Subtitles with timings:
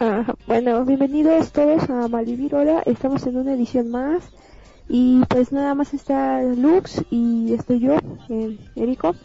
[0.00, 2.54] Ah, bueno, bienvenidos todos a Malvivir.
[2.54, 4.22] Hola, estamos en una edición más.
[4.88, 7.96] Y pues nada más está Lux y estoy yo,
[8.28, 9.16] eh, Erico.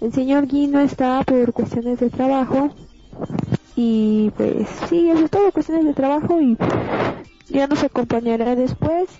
[0.00, 2.70] El señor Gui no está por cuestiones de trabajo.
[3.76, 6.56] Y pues sí, eso es todo, cuestiones de trabajo y
[7.50, 9.10] ya nos acompañará después.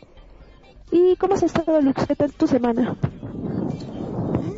[0.90, 2.06] ¿Y cómo has estado, Lux?
[2.06, 2.96] ¿Qué tal tu semana?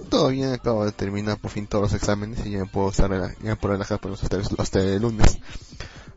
[0.09, 3.11] Todo bien, acabo de terminar por fin todos los exámenes y ya me puedo estar
[3.43, 5.41] ya puedo relajar por los hasta, el lunes.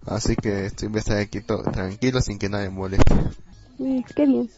[0.08, 3.14] Así que estoy estar aquí tranquilo sin que nadie moleste.
[3.78, 4.50] Mm, qué bien.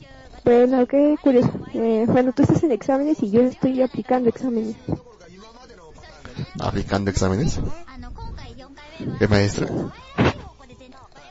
[0.46, 1.52] Bueno, qué curioso.
[1.74, 4.76] Eh, bueno, tú estás en exámenes y yo estoy aplicando exámenes.
[6.60, 7.60] ¿Aplicando exámenes?
[9.18, 9.68] ¿Qué maestra?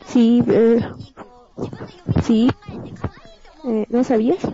[0.07, 0.81] Sí, eh,
[2.25, 2.51] sí.
[3.65, 4.39] Eh, ¿No sabías?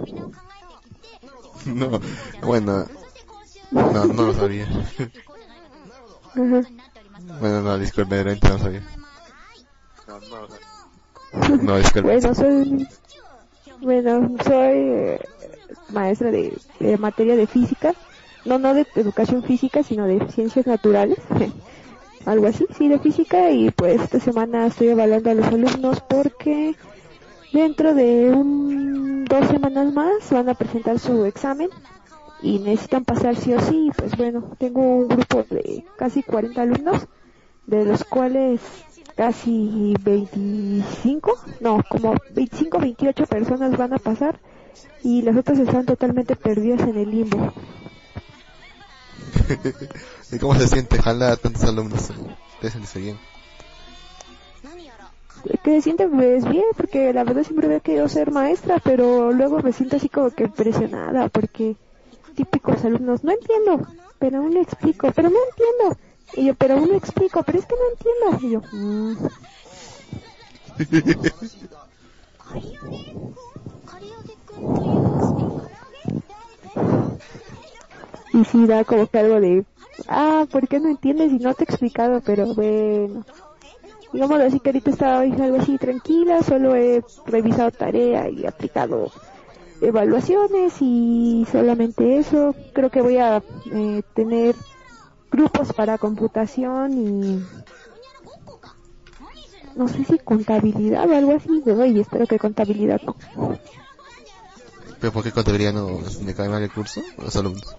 [1.64, 1.98] No,
[2.42, 2.84] bueno,
[3.70, 4.66] no, no lo sabía.
[7.40, 8.82] Bueno, no, disculpe, realmente no sabía.
[10.14, 11.62] No, no lo sabía.
[11.62, 12.08] No, disculpe.
[12.08, 12.88] Bueno, soy,
[13.80, 15.20] bueno, soy eh,
[15.90, 17.94] maestra de, de, materia de física.
[18.44, 21.18] No, no de educación física, sino de ciencias naturales.
[22.26, 23.50] Algo así, sí, de física.
[23.50, 26.76] Y pues esta semana estoy evaluando a los alumnos porque
[27.52, 31.68] dentro de un, dos semanas más van a presentar su examen
[32.42, 33.90] y necesitan pasar sí o sí.
[33.96, 37.06] Pues bueno, tengo un grupo de casi 40 alumnos,
[37.66, 38.60] de los cuales
[39.16, 44.38] casi 25, no, como 25, 28 personas van a pasar
[45.02, 47.52] y las otras están totalmente perdidas en el limbo.
[50.32, 52.12] ¿Y cómo se siente jalar a tantos alumnos?
[52.60, 53.18] ¿Te sientes bien?
[55.62, 59.60] que se siente pues bien porque la verdad siempre había querido ser maestra pero luego
[59.60, 61.76] me siento así como que impresionada porque
[62.34, 63.86] típicos alumnos no entiendo
[64.18, 66.00] pero aún le explico pero no entiendo
[66.36, 69.14] y yo pero le explico pero es que no entiendo y yo mmm.
[78.32, 79.64] y sí da como que algo de
[80.08, 83.24] ah ¿por qué no entiendes y no te he explicado pero bueno
[84.14, 89.10] digámoslo así que ahorita estaba algo así tranquila, solo he revisado tarea y aplicado
[89.80, 92.54] evaluaciones y solamente eso.
[92.72, 93.42] Creo que voy a
[93.72, 94.54] eh, tener
[95.34, 97.44] grupos para computación y
[99.74, 103.16] no sé si contabilidad o algo así, y espero que contabilidad no.
[105.00, 107.02] ¿Pero por qué contabilidad no me cae mal el curso?
[107.18, 107.76] Los alumnos.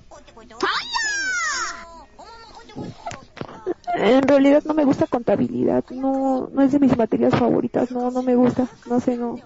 [3.96, 8.22] En realidad no me gusta contabilidad, no, no es de mis materias favoritas, no, no
[8.22, 9.40] me gusta, no sé, no.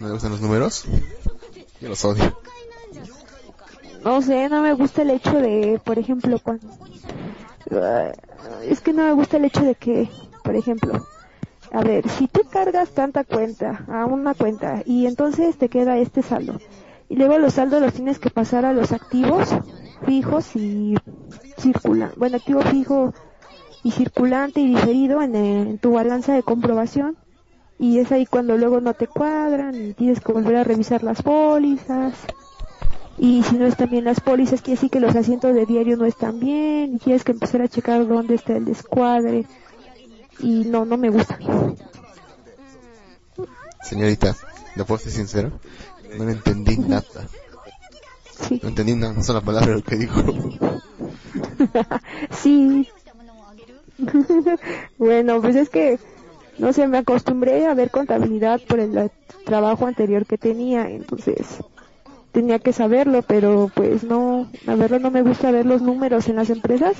[0.00, 0.84] ¿No le gustan los números?
[1.80, 2.38] Yo los odio.
[4.06, 6.68] No sé, no me gusta el hecho de, por ejemplo, cuando...
[8.62, 10.08] es que no me gusta el hecho de que,
[10.44, 11.04] por ejemplo,
[11.72, 16.22] a ver, si tú cargas tanta cuenta a una cuenta y entonces te queda este
[16.22, 16.60] saldo
[17.08, 19.48] y luego los saldos los tienes que pasar a los activos
[20.04, 20.94] fijos y
[21.58, 23.12] circulan, bueno, activo fijo
[23.82, 27.16] y circulante y diferido en, tu balanza de comprobación
[27.76, 31.22] y es ahí cuando luego no te cuadran y tienes que volver a revisar las
[31.22, 32.14] pólizas
[33.18, 36.04] y si no están bien las pólizas quiere decir que los asientos de diario no
[36.04, 39.46] están bien y tienes que empezar a checar dónde está el descuadre
[40.40, 41.38] y no, no me gusta.
[43.82, 44.36] Señorita,
[44.74, 45.52] ¿le puedo ser sincero?
[46.18, 47.02] No entendí nada.
[48.46, 48.60] Sí.
[48.62, 50.20] No entendí una sola palabra de lo que dijo.
[52.30, 52.86] sí,
[54.98, 55.98] bueno, pues es que,
[56.58, 59.10] no sé, me acostumbré a ver contabilidad por el
[59.44, 61.60] trabajo anterior que tenía, entonces
[62.36, 66.36] tenía que saberlo, pero pues no, a verlo no me gusta ver los números en
[66.36, 66.94] las empresas,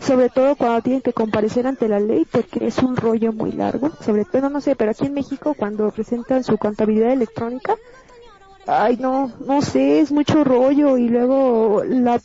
[0.00, 3.92] sobre todo cuando tienen que comparecer ante la ley, porque es un rollo muy largo,
[4.04, 7.76] sobre todo, no sé, pero aquí en México cuando presentan su contabilidad electrónica,
[8.66, 12.20] ay no, no sé, es mucho rollo y luego la,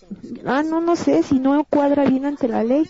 [0.47, 2.89] ah no, no sé, si no cuadra bien ante la ley,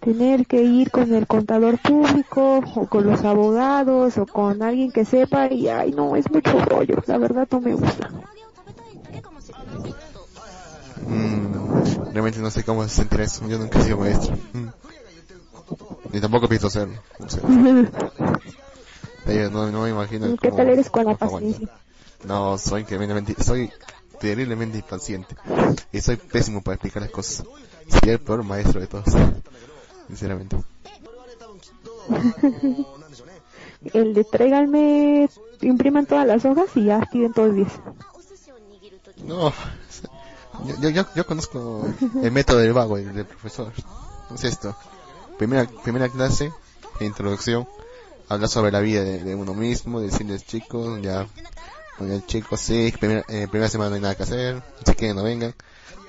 [0.00, 5.06] tener que ir con el contador público o con los abogados o con alguien que
[5.06, 8.10] sepa y ay no, es mucho rollo, la verdad no me gusta.
[11.06, 14.36] Mm, realmente no sé cómo se sentir eso, yo nunca he sido maestro.
[14.52, 14.68] Mm.
[16.12, 16.94] Ni tampoco pienso hacerlo.
[19.50, 20.36] No, no, me imagino.
[20.36, 21.68] ¿Qué tal eres con la paciencia?
[22.24, 22.84] No, soy
[23.38, 23.70] soy
[24.18, 25.36] terriblemente impaciente
[25.92, 27.46] y soy pésimo para explicar las cosas.
[27.88, 29.04] Soy el peor maestro de todos
[30.08, 30.56] sinceramente.
[33.92, 35.28] el de tráiganme,
[35.60, 37.68] impriman todas las hojas y ya piden todos 10.
[39.24, 39.52] No,
[40.80, 41.86] yo, yo, yo, conozco
[42.22, 43.72] el método del vago, el del profesor.
[44.34, 44.76] es esto.
[45.38, 46.52] Primera, primera clase,
[47.00, 47.68] introducción,
[48.28, 51.26] hablar sobre la vida de, uno mismo, decirles chicos, ya,
[51.98, 55.22] bueno, chicos, sí, primera, eh, primera semana no hay nada que hacer, si quieren no
[55.22, 55.54] vengan,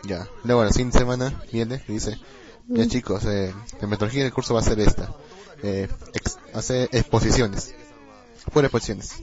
[0.04, 0.28] ya.
[0.44, 2.20] Luego la siguiente semana viene y dice,
[2.68, 5.14] ya chicos, eh, la metodología del curso va a ser esta,
[5.62, 5.88] eh,
[6.54, 7.76] hacer exposiciones,
[8.52, 9.16] fuera exposiciones.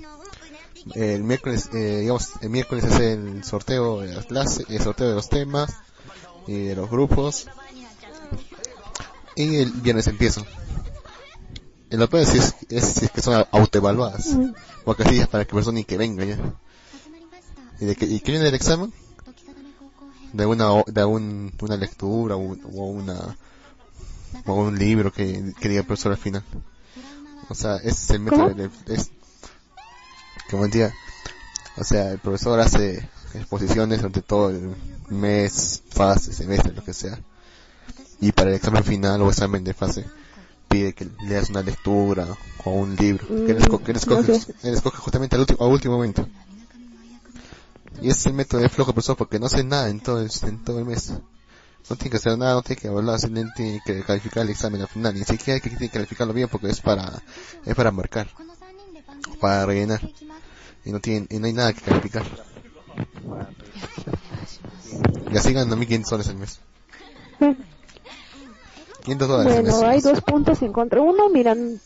[0.95, 5.15] El miércoles, eh, digamos, el miércoles es el sorteo de las clases, el sorteo de
[5.15, 5.75] los temas
[6.47, 7.47] y de los grupos.
[9.35, 10.47] Y el viernes empiezo.
[11.91, 14.35] El otro es, es, es, que son autoevaluadas.
[14.35, 14.55] Mm.
[14.85, 16.39] O casi para que persona ni que venga ya.
[17.81, 18.93] ¿Y de qué, y qué viene el examen?
[20.33, 23.37] De una, de un, una lectura o, una,
[24.47, 26.45] o un libro que, que diga el profesor al final.
[27.49, 28.71] O sea, ese es el método, de,
[30.47, 30.95] es, como decía,
[31.77, 34.75] o sea, el profesor hace exposiciones durante todo el
[35.09, 37.19] mes, fase, semestre, lo que sea.
[38.21, 40.07] Y para el examen final o examen de fase,
[40.69, 42.27] pide que leas una lectura
[42.65, 46.27] o un libro, que él, escoge, escoge, justamente al último, al último momento.
[48.03, 50.31] Y ese es el método de flojo profesor porque no hace nada en todo el,
[50.43, 51.13] en todo el mes.
[51.89, 54.83] No tiene que hacer nada, no tiene que hablar, no tiene que calificar el examen
[54.83, 57.23] al final, ni siquiera hay que, tiene que calificarlo bien porque es para,
[57.65, 58.29] es para marcar,
[59.41, 60.01] para rellenar.
[60.87, 62.25] Y no tiene, y no hay nada que calificar.
[65.33, 66.61] Y así ganan 1500 soles al mes.
[69.03, 71.01] 500 dólares bueno, hay dos puntos en contra.
[71.01, 71.81] Uno, miran.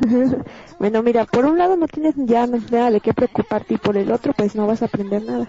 [0.80, 4.10] bueno, mira, por un lado no tienes ya nada de qué preocuparte y por el
[4.10, 5.48] otro pues no vas a aprender nada.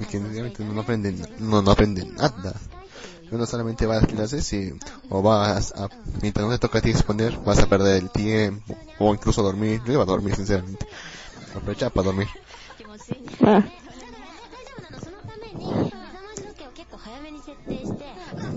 [0.00, 2.54] Es que no aprenden, no, no aprenden nada.
[3.30, 4.72] Uno solamente va a las clases y,
[5.10, 5.88] o vas a,
[6.22, 9.82] mientras no te toca a ti exponer, vas a perder el tiempo, o incluso dormir.
[9.86, 10.86] Yo iba a dormir, sinceramente.
[11.54, 12.28] Aprovechar para dormir.
[13.44, 13.62] Ah.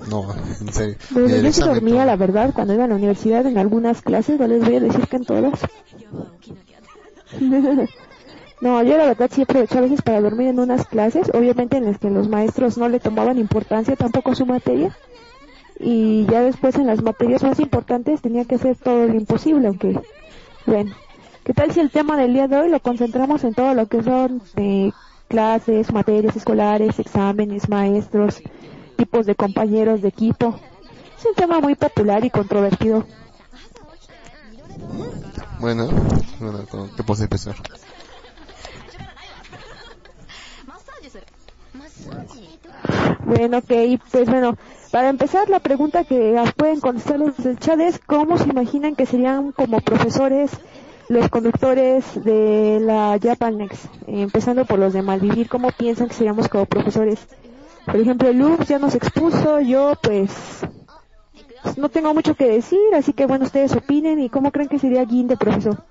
[0.10, 0.96] No, en serio.
[1.10, 4.64] yo sí dormía, la verdad, cuando iba a la universidad en algunas clases, no les
[4.64, 5.60] voy a decir que en todas.
[8.62, 11.86] no, yo la verdad sí aproveché a veces para dormir en unas clases, obviamente en
[11.86, 14.96] las que los maestros no le tomaban importancia tampoco su materia.
[15.80, 20.00] Y ya después en las materias más importantes tenía que hacer todo lo imposible, aunque,
[20.66, 20.94] bueno.
[21.44, 24.04] ¿Qué tal si el tema del día de hoy lo concentramos en todo lo que
[24.04, 24.92] son eh,
[25.32, 28.42] clases, materias escolares, exámenes, maestros,
[28.98, 30.60] tipos de compañeros de equipo.
[31.18, 33.06] Es un tema muy popular y controvertido.
[35.60, 35.88] Bueno,
[36.40, 36.68] bueno,
[36.98, 37.56] ¿qué puedo empezar?
[43.34, 44.58] Bueno, ok, pues bueno,
[44.92, 49.06] para empezar la pregunta que pueden contestar los del chat es ¿cómo se imaginan que
[49.06, 50.52] serían como profesores
[51.08, 53.88] los conductores de la Japanex?
[54.06, 57.26] empezando por los de Malvivir, ¿cómo piensan que seríamos como profesores?
[57.86, 60.30] Por ejemplo, Luz ya nos expuso, yo pues
[61.78, 65.06] no tengo mucho que decir, así que bueno, ustedes opinen y cómo creen que sería
[65.06, 65.82] Gin de profesor.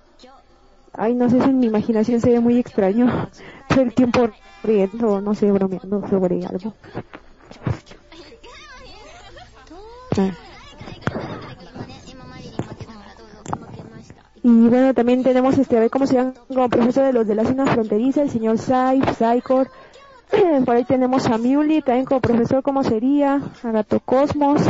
[0.92, 3.30] Ay, no sé, si en mi imaginación sería muy extraño.
[3.70, 4.28] Todo el tiempo
[4.62, 6.74] riendo, no sé, bromeando sobre algo.
[14.42, 17.34] Y bueno, también tenemos este, a ver cómo se llaman como profesor de los de
[17.34, 19.70] la zona fronteriza, el señor Saif, Saikor,
[20.64, 23.40] Por ahí tenemos a Miuli, también como profesor, ¿cómo sería?
[23.62, 24.62] A Gato Cosmos,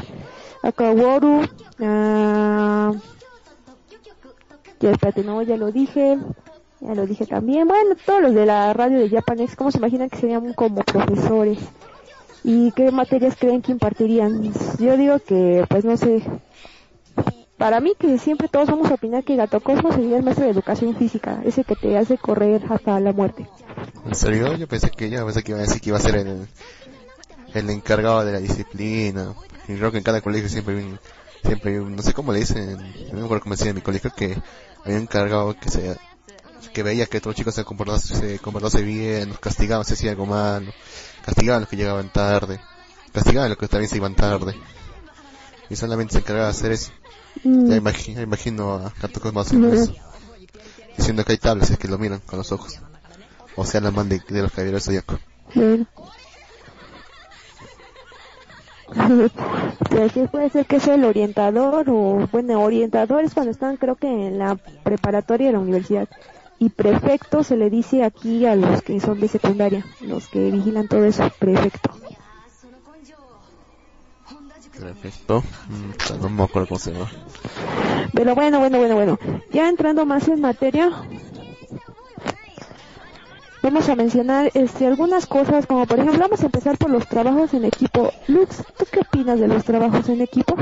[0.62, 1.42] a Kaworu,
[1.80, 2.92] a...
[4.80, 6.18] Ya, espérate, ya lo dije,
[6.80, 7.68] ya lo dije también.
[7.68, 11.58] Bueno, todos los de la radio de Japanex, ¿cómo se imaginan que serían como profesores?
[12.42, 14.52] ¿Y qué materias creen que impartirían?
[14.78, 16.22] Yo digo que, pues no sé,
[17.58, 20.52] para mí que siempre todos vamos a opinar que Gato Cosmos sería el maestro de
[20.52, 23.46] educación física, ese que te hace correr hasta la muerte.
[24.06, 24.56] ¿En serio?
[24.56, 26.48] Yo pensé que yo pensé que iba a decir que iba a ser el,
[27.52, 29.34] el encargado de la disciplina.
[29.68, 30.82] Y creo que en cada colegio siempre
[31.44, 32.76] siempre no sé cómo le dicen,
[33.12, 34.36] no me acuerdo cómo decía en mi colegio que
[34.84, 35.96] había un encargado que se,
[36.72, 40.26] que veía que otros chicos se comportaban, se comportaban bien, nos castigaban si hacía algo
[40.26, 40.72] malo,
[41.24, 42.60] castigaban a los que llegaban tarde,
[43.12, 44.54] castigaban a los que también se iban tarde.
[45.68, 46.90] Y solamente se encargaba de hacer eso.
[47.44, 47.68] Mm.
[47.70, 49.52] Ya imagino, imagino a tantos más
[50.96, 52.78] diciendo que hay tablas es que lo miran con los ojos
[53.56, 55.18] o sea la man de, los caballeros zodiaco.
[59.88, 64.08] pues sí puede ser que sea el orientador o bueno orientadores cuando están creo que
[64.08, 66.08] en la preparatoria de la universidad
[66.60, 70.86] y prefecto se le dice aquí a los que son de secundaria los que vigilan
[70.86, 71.90] todo eso prefecto
[74.78, 77.10] prefecto mm, no me acuerdo cómo se llama
[78.14, 79.18] pero bueno bueno bueno bueno
[79.50, 80.92] ya entrando más en materia
[83.62, 87.52] vamos a mencionar este, algunas cosas, como por ejemplo, vamos a empezar por los trabajos
[87.52, 88.10] en equipo.
[88.26, 90.56] Lux, ¿tú qué opinas de los trabajos en equipo?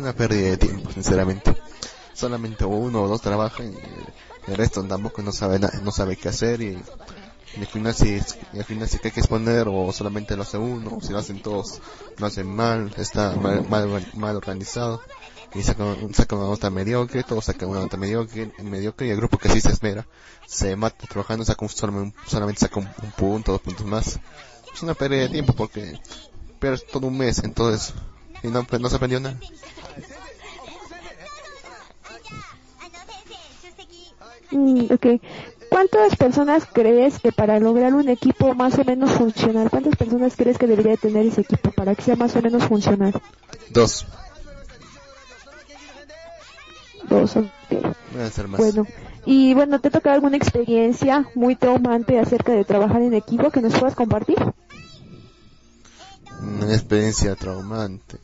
[0.00, 1.54] una pérdida de tiempo, sinceramente.
[2.20, 6.60] Solamente uno o dos trabajan y el resto tampoco no sabe no sabe qué hacer
[6.60, 6.78] y,
[7.56, 8.20] al final si,
[8.52, 11.40] al final si hay que exponer o solamente lo hace uno, o si lo hacen
[11.40, 11.80] todos,
[12.18, 13.66] lo hacen mal, está mal,
[14.12, 15.00] mal, organizado
[15.54, 19.38] y saca, saca, una nota mediocre, todos sacan una nota mediocre, mediocre y el grupo
[19.38, 20.06] que sí se esmera,
[20.46, 21.70] se mata trabajando, saca un,
[22.26, 24.20] solamente, saca un, punto, dos puntos más.
[24.74, 25.98] Es una pérdida de tiempo porque
[26.58, 27.94] pierdes todo un mes en todo eso
[28.42, 29.40] y no, pues, no se aprendió nada.
[34.50, 35.20] Mm, ok.
[35.70, 40.58] ¿Cuántas personas crees que para lograr un equipo más o menos funcional, cuántas personas crees
[40.58, 43.14] que debería tener ese equipo para que sea más o menos funcional?
[43.70, 44.04] Dos.
[47.08, 47.46] Dos, ok.
[48.56, 48.86] Bueno,
[49.24, 53.78] y bueno, ¿te toca alguna experiencia muy traumante acerca de trabajar en equipo que nos
[53.78, 54.38] puedas compartir?
[56.40, 58.18] Una experiencia traumante.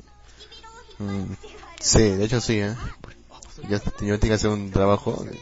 [0.99, 1.33] Mm,
[1.81, 2.75] sí, de hecho sí, ¿eh?
[3.69, 5.39] Yo, yo tenía que hacer un trabajo de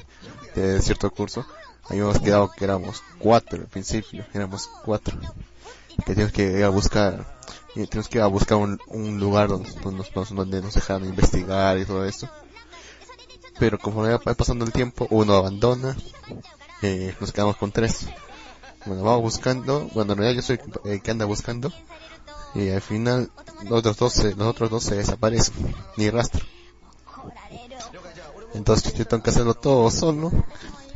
[0.80, 1.44] cierto curso
[1.88, 5.18] habíamos quedado que éramos cuatro al principio, éramos cuatro.
[5.96, 7.24] Que teníamos que ir a buscar,
[7.74, 11.84] tenemos que ir a buscar un, un lugar donde, nos, donde nos dejaran investigar y
[11.84, 12.28] todo eso.
[13.58, 15.96] Pero como va pasando el tiempo, uno abandona,
[16.82, 18.08] eh, nos quedamos con tres.
[18.86, 21.72] Bueno, vamos buscando, bueno, en realidad yo soy el que anda buscando,
[22.54, 23.30] y al final
[23.62, 25.54] los otros dos los otros dos se desaparecen,
[25.96, 26.44] ni rastro.
[28.54, 30.30] Entonces yo tengo que hacerlo todo solo,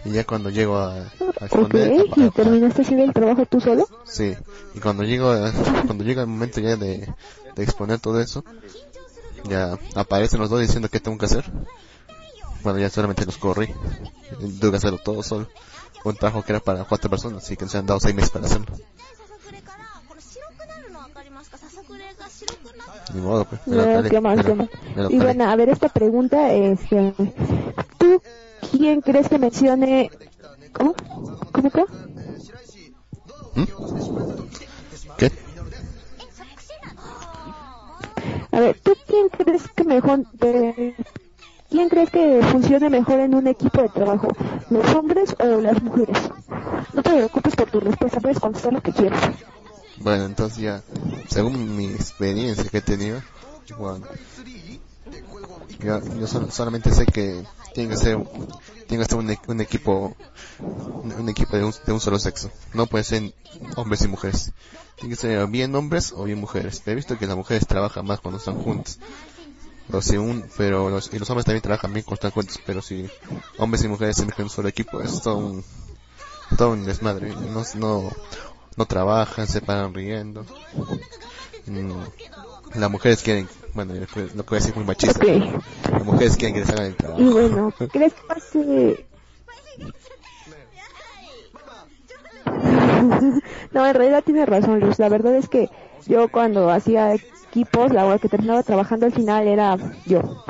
[0.05, 2.07] y ya cuando llego a, a exponer...
[2.17, 3.89] ¿y terminaste haciendo el trabajo tú solo?
[4.05, 4.35] Sí,
[4.75, 5.35] y cuando llego
[5.87, 7.13] cuando llega el momento ya de,
[7.57, 8.45] de exponer todo eso,
[9.45, 11.45] ya aparecen los dos diciendo qué tengo que hacer.
[12.63, 13.73] Bueno, ya solamente los corrí.
[14.61, 15.49] Tuve que hacerlo todo solo.
[16.05, 18.47] Un trabajo que era para cuatro personas, así que se han dado seis meses para
[18.47, 18.67] hacerlo.
[23.15, 23.61] Ni modo, pues.
[25.11, 27.13] y bueno, a ver, esta pregunta es, eh,
[27.99, 28.21] ¿tú
[28.71, 30.11] ¿Quién crees que mencione...
[30.73, 30.95] ¿Cómo?
[31.53, 31.85] ¿Cómo qué?
[33.55, 33.65] ¿Mm?
[35.17, 35.33] ¿Qué?
[38.53, 40.25] A ver, ¿tú quién crees que mejor...
[41.71, 44.29] ¿Quién crees que funcione mejor en un equipo de trabajo?
[44.71, 46.19] ¿Los hombres o las mujeres?
[46.95, 49.21] No te preocupes por tu respuesta, puedes contestar lo que quieras.
[50.01, 50.83] Bueno, entonces ya,
[51.29, 53.21] según mi experiencia que he tenido,
[53.69, 53.99] yo,
[55.81, 58.19] yo solamente sé que tiene que ser,
[58.87, 60.17] tiene que ser un, un equipo,
[60.59, 62.51] un, equipo de un, de un, solo sexo.
[62.75, 63.33] No puede ser
[63.77, 64.53] hombres y mujeres.
[64.97, 66.83] Tiene que ser bien hombres o bien mujeres.
[66.87, 68.99] He visto que las mujeres trabajan más cuando están juntas.
[69.87, 72.83] Pero si un, pero los, y los hombres también trabajan bien cuando están juntos, pero
[72.83, 73.09] si
[73.57, 75.65] hombres y mujeres se meten en un solo equipo, es todo un,
[76.59, 77.31] todo un desmadre.
[77.31, 78.11] No, no,
[78.79, 80.47] no trabajan, se paran riendo.
[81.67, 85.25] Mm, las mujeres quieren bueno, lo que voy a decir es muy machista.
[85.93, 87.21] Las mujeres quieren que les hagan el trabajo.
[87.21, 89.07] Y bueno, ¿crees que pase...
[93.73, 94.99] no, en realidad tiene razón, Luz.
[94.99, 95.71] La verdad es que
[96.07, 100.45] yo cuando hacía equipos, la hora que terminaba trabajando al final era yo.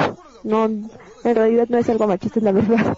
[0.45, 0.91] No, en
[1.23, 2.97] realidad no es algo machista, es la verdad.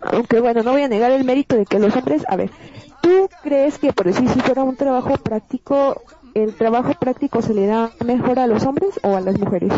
[0.00, 2.50] Aunque bueno, no voy a negar el mérito de que los hombres, a ver,
[3.00, 6.02] ¿Tú crees que por decir si fuera un trabajo práctico,
[6.34, 9.72] el trabajo práctico se le da mejor a los hombres o a las mujeres?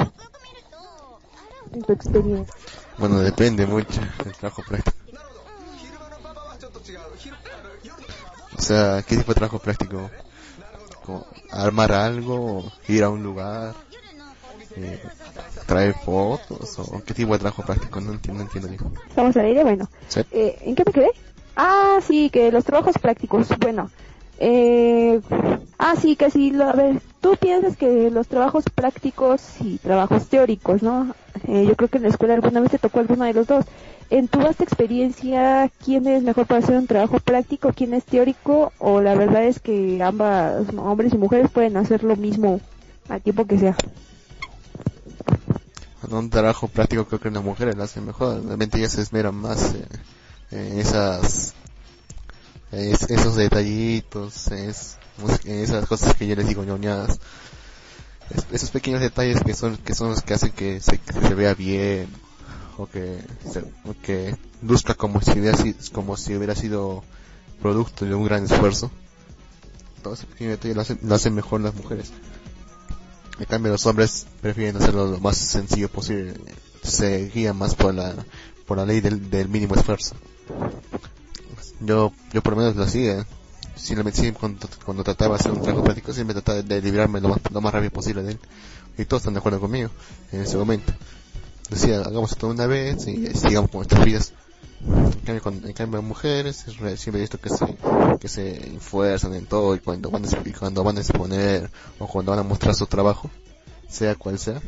[1.72, 2.54] En tu experiencia.
[2.98, 4.96] Bueno, depende mucho del trabajo práctico.
[8.58, 10.10] O sea, ¿qué tipo de trabajo práctico?
[11.50, 12.64] ¿Armar algo?
[12.88, 13.74] ¿Ir a un lugar?
[14.76, 15.00] Eh,
[15.66, 16.78] ¿Traer fotos?
[16.78, 18.00] ¿O qué tipo de trabajo práctico?
[18.00, 18.90] No entiendo, no entiendo.
[19.08, 19.88] Estamos al aire, bueno.
[20.30, 21.10] Eh, ¿En qué me quedé?
[21.56, 23.48] Ah, sí, que los trabajos prácticos.
[23.58, 23.90] Bueno,
[24.38, 25.20] eh,
[25.78, 26.52] ah, sí, que sí.
[26.60, 31.14] a ver, tú piensas que los trabajos prácticos y trabajos teóricos, ¿no?
[31.46, 33.66] Eh, yo creo que en la escuela alguna vez te tocó alguno de los dos.
[34.08, 37.72] En tu vasta experiencia, ¿quién es mejor para hacer un trabajo práctico?
[37.74, 38.72] ¿Quién es teórico?
[38.78, 42.60] ¿O la verdad es que ambas, hombres y mujeres, pueden hacer lo mismo
[43.08, 43.76] al tiempo que sea?
[46.10, 48.44] Un trabajo práctico creo que las mujeres lo hacen mejor.
[48.44, 49.74] Realmente ellas se esmeran más.
[49.74, 49.86] Eh
[50.52, 51.54] esas
[52.72, 54.96] esos detallitos, es,
[55.44, 57.18] esas cosas que yo les digo ñoñadas,
[58.52, 61.00] esos pequeños detalles que son que son los que hacen que se,
[61.34, 62.08] vea bien
[62.78, 63.18] o que
[64.02, 67.02] que luzca como si hubiera sido, como si hubiera sido
[67.60, 68.90] producto de un gran esfuerzo.
[70.02, 72.12] Todo ese pequeño detalle lo hacen, lo hacen mejor las mujeres.
[73.40, 76.35] En cambio los hombres prefieren hacerlo lo más sencillo posible.
[76.82, 78.14] Se guían más por la
[78.66, 80.14] por la ley del, del mínimo esfuerzo.
[81.80, 83.26] Yo, yo por lo menos lo hacía.
[83.75, 87.38] simplemente cuando, cuando trataba de hacer un trabajo práctico, siempre trataba de librarme lo más,
[87.50, 88.38] lo más rápido posible de él.
[88.99, 89.88] Y todos están de acuerdo conmigo
[90.32, 90.92] en ese momento.
[91.70, 94.32] Decía, hagamos esto una vez y sigamos con nuestras vidas.
[94.87, 97.66] En cambio, en cambio mujeres, siempre he visto que se,
[98.18, 102.32] que se esfuerzan en todo y cuando van, a, cuando van a exponer o cuando
[102.32, 103.30] van a mostrar su trabajo,
[103.88, 104.60] sea cual sea,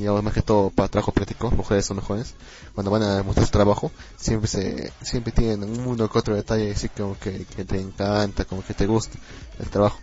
[0.00, 2.34] y más que todo para trabajo práctico, mujeres son mejores,
[2.74, 6.88] cuando van a mostrar su trabajo, siempre se, siempre tienen uno que otro detalle así
[6.88, 9.16] como que, que te encanta, como que te gusta
[9.60, 9.98] el trabajo.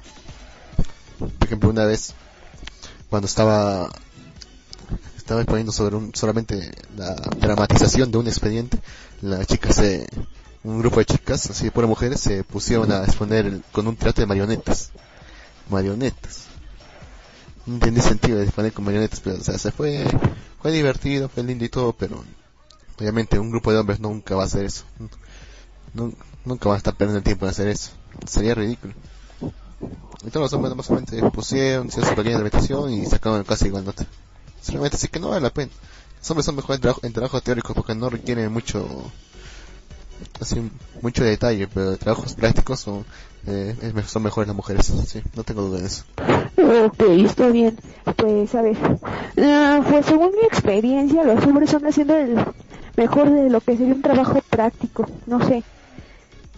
[1.18, 2.14] Por ejemplo, una vez,
[3.10, 3.90] cuando estaba
[5.30, 8.80] estaba exponiendo sobre un, solamente la dramatización de un expediente,
[9.22, 10.08] las chicas se,
[10.64, 14.22] un grupo de chicas, así de puras mujeres, se pusieron a exponer con un teatro
[14.22, 14.92] de marionetas.
[15.70, 16.46] Marionetas.
[17.66, 20.06] No entendí sentido de exponer con marionetas, pero o sea, se fue,
[20.62, 22.24] fue divertido, fue lindo y todo, pero
[23.00, 24.86] obviamente un grupo de hombres nunca va a hacer eso.
[26.46, 27.92] nunca va a estar perdiendo el tiempo en hacer eso.
[28.26, 28.94] Sería ridículo.
[30.26, 34.06] Y todos los hombres básicamente pusieron, hicieron su pequeña dramatización y sacaron casi igual nota.
[34.62, 35.72] Solamente así que no vale la pena.
[36.28, 39.12] Hombres son mejores en, en trabajos teóricos porque no requieren mucho
[40.40, 40.72] así
[41.02, 43.06] mucho detalle, pero trabajos prácticos son,
[43.48, 46.04] eh, son mejores las mujeres, sí, no tengo duda de eso.
[46.86, 47.78] Ok, está bien.
[48.16, 52.36] Pues a ver, uh, pues según mi experiencia, los hombres son haciendo el
[52.98, 55.64] mejor de lo que sería un trabajo práctico, no sé.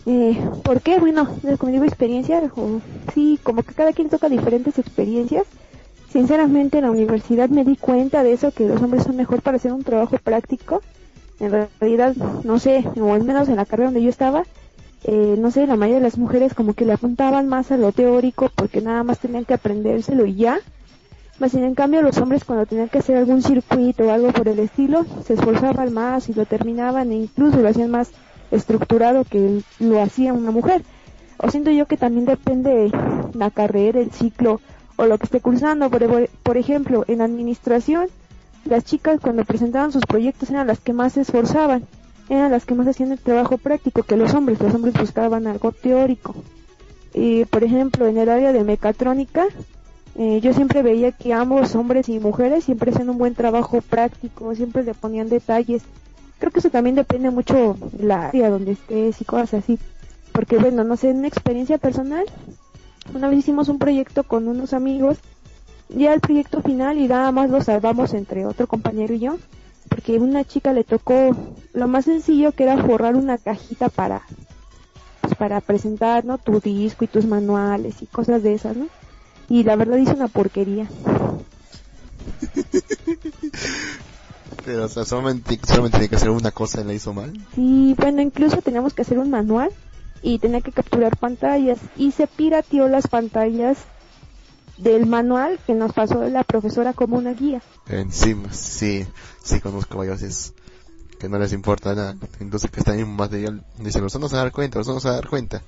[0.07, 0.99] Eh, ¿Por qué?
[0.99, 1.27] Bueno,
[1.59, 2.41] como digo experiencia,
[3.13, 5.45] sí, como que cada quien toca diferentes experiencias
[6.11, 9.55] Sinceramente en la universidad me di cuenta de eso, que los hombres son mejor para
[9.55, 10.81] hacer un trabajo práctico.
[11.39, 14.43] En realidad, no sé, o al menos en la carrera donde yo estaba,
[15.05, 17.93] eh, no sé, la mayoría de las mujeres como que le apuntaban más a lo
[17.93, 20.59] teórico porque nada más tenían que aprendérselo y ya.
[21.39, 24.59] Más en cambio los hombres cuando tenían que hacer algún circuito o algo por el
[24.59, 28.11] estilo, se esforzaban más y lo terminaban e incluso lo hacían más
[28.51, 30.83] estructurado que lo hacía una mujer.
[31.37, 32.91] O siento yo que también depende
[33.33, 34.59] la carrera, el ciclo
[35.01, 35.89] o lo que esté cursando.
[35.89, 38.07] Por, por ejemplo, en administración,
[38.65, 41.85] las chicas cuando presentaban sus proyectos eran las que más se esforzaban,
[42.29, 44.61] eran las que más hacían el trabajo práctico que los hombres.
[44.61, 46.35] Los hombres buscaban algo teórico.
[47.13, 49.47] Y, por ejemplo, en el área de mecatrónica,
[50.15, 54.53] eh, yo siempre veía que ambos, hombres y mujeres, siempre hacían un buen trabajo práctico,
[54.55, 55.81] siempre le ponían detalles.
[56.37, 59.79] Creo que eso también depende mucho de la área donde estés y cosas así.
[60.31, 62.25] Porque, bueno, no sé, en una experiencia personal,
[63.13, 65.17] una vez hicimos un proyecto con unos amigos,
[65.89, 69.37] ya el proyecto final y nada más lo salvamos entre otro compañero y yo,
[69.89, 71.35] porque a una chica le tocó
[71.73, 74.21] lo más sencillo que era forrar una cajita para
[75.21, 76.37] pues, para presentar, ¿no?
[76.37, 78.87] Tu disco y tus manuales y cosas de esas, ¿no?
[79.49, 80.89] Y la verdad hizo una porquería.
[84.65, 87.33] Pero, o sea, solamente, solamente tenía que hacer una cosa y la hizo mal.
[87.55, 89.71] Sí, bueno, incluso teníamos que hacer un manual
[90.21, 93.77] y tenía que capturar pantallas y se pirateó las pantallas
[94.77, 97.61] del manual que nos pasó la profesora como una guía.
[97.87, 99.05] Encima, sí,
[99.43, 100.53] sí conozco varios
[101.19, 102.15] que no les importa nada.
[102.39, 105.13] Entonces que está en un material, dicen, los vamos a dar cuenta, los vamos a
[105.13, 105.61] dar cuenta.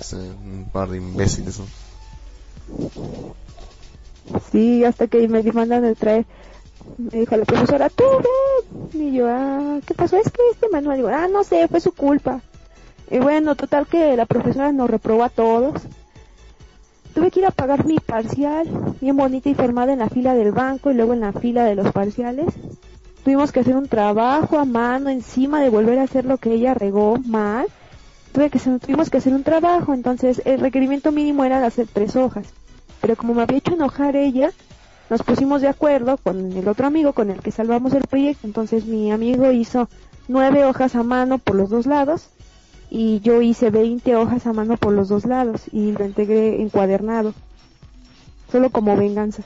[0.00, 1.60] Es un par de imbéciles.
[4.50, 6.24] Sí, hasta que me mandan el traer,
[6.96, 8.04] me dijo la profesora, tú
[8.94, 10.16] Y yo, ah, ¿qué pasó?
[10.16, 12.40] Es que este manual, digo, ah, no sé, fue su culpa.
[13.10, 15.82] Y bueno, total que la profesora nos reprobó a todos.
[17.14, 18.66] Tuve que ir a pagar mi parcial,
[19.00, 21.74] bien bonita y formada en la fila del banco y luego en la fila de
[21.74, 22.46] los parciales.
[23.22, 26.74] Tuvimos que hacer un trabajo a mano encima de volver a hacer lo que ella
[26.74, 27.66] regó mal.
[28.32, 32.16] Tuve que tuvimos que hacer un trabajo, entonces el requerimiento mínimo era de hacer tres
[32.16, 32.46] hojas.
[33.02, 34.50] Pero como me había hecho enojar ella,
[35.10, 38.46] nos pusimos de acuerdo con el otro amigo con el que salvamos el proyecto.
[38.46, 39.90] Entonces mi amigo hizo
[40.28, 42.30] nueve hojas a mano por los dos lados
[42.94, 47.32] y yo hice 20 hojas a mano por los dos lados y lo integré encuadernado.
[48.50, 49.42] Solo como venganza.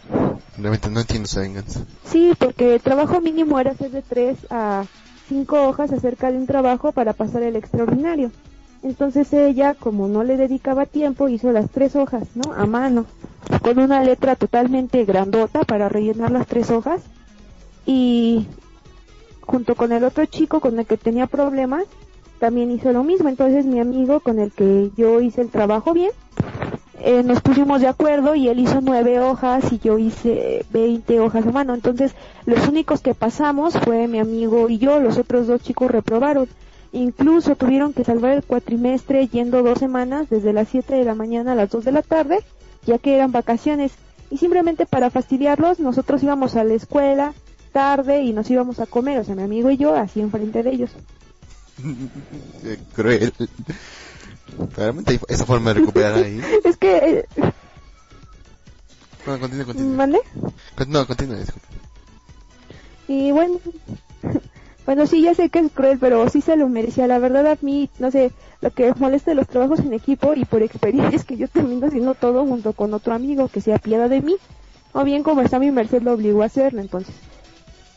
[0.59, 1.85] Realmente no entiendo esa venganza.
[2.07, 4.85] Sí, porque el trabajo mínimo era hacer de 3 a
[5.29, 8.33] 5 hojas acerca de un trabajo para pasar el extraordinario.
[8.83, 12.53] Entonces ella, como no le dedicaba tiempo, hizo las tres hojas, ¿no?
[12.53, 13.07] A mano,
[13.63, 17.01] con una letra totalmente grandota para rellenar las tres hojas.
[17.87, 18.49] Y
[19.43, 21.85] junto con el otro chico con el que tenía problemas,
[22.39, 23.29] también hizo lo mismo.
[23.29, 26.11] Entonces mi amigo con el que yo hice el trabajo bien,
[27.01, 31.47] eh, nos pusimos de acuerdo y él hizo nueve hojas y yo hice veinte hojas
[31.47, 31.75] a mano.
[31.75, 32.15] Entonces
[32.47, 36.49] los únicos que pasamos fue mi amigo y yo, los otros dos chicos reprobaron.
[36.93, 41.53] Incluso tuvieron que salvar el cuatrimestre yendo dos semanas desde las siete de la mañana
[41.53, 42.39] a las dos de la tarde,
[42.87, 43.93] ya que eran vacaciones.
[44.31, 47.35] Y simplemente para fastidiarlos, nosotros íbamos a la escuela
[47.73, 50.71] tarde y nos íbamos a comer, o sea, mi amigo y yo, así enfrente de
[50.71, 50.91] ellos.
[52.95, 53.33] cruel.
[54.75, 56.41] Claramente hay esa forma de recuperar ahí.
[56.65, 56.97] es que...
[56.97, 57.25] eh,
[59.27, 59.97] No, continúa, continúa.
[59.97, 60.21] ¿Mande?
[60.89, 61.67] No, continúa, disculpa.
[63.09, 63.61] Y bueno,
[64.87, 67.07] bueno, sí, ya sé que es cruel, pero sí se lo merecía.
[67.07, 70.45] La verdad, a mí, no sé, lo que molesta de los trabajos en equipo y
[70.45, 74.09] por experiencia es que yo termino haciendo todo junto con otro amigo que se apiada
[74.09, 74.37] de mí.
[74.93, 76.81] O bien, como está mi merced, lo obligó a hacerlo.
[76.81, 77.15] Entonces,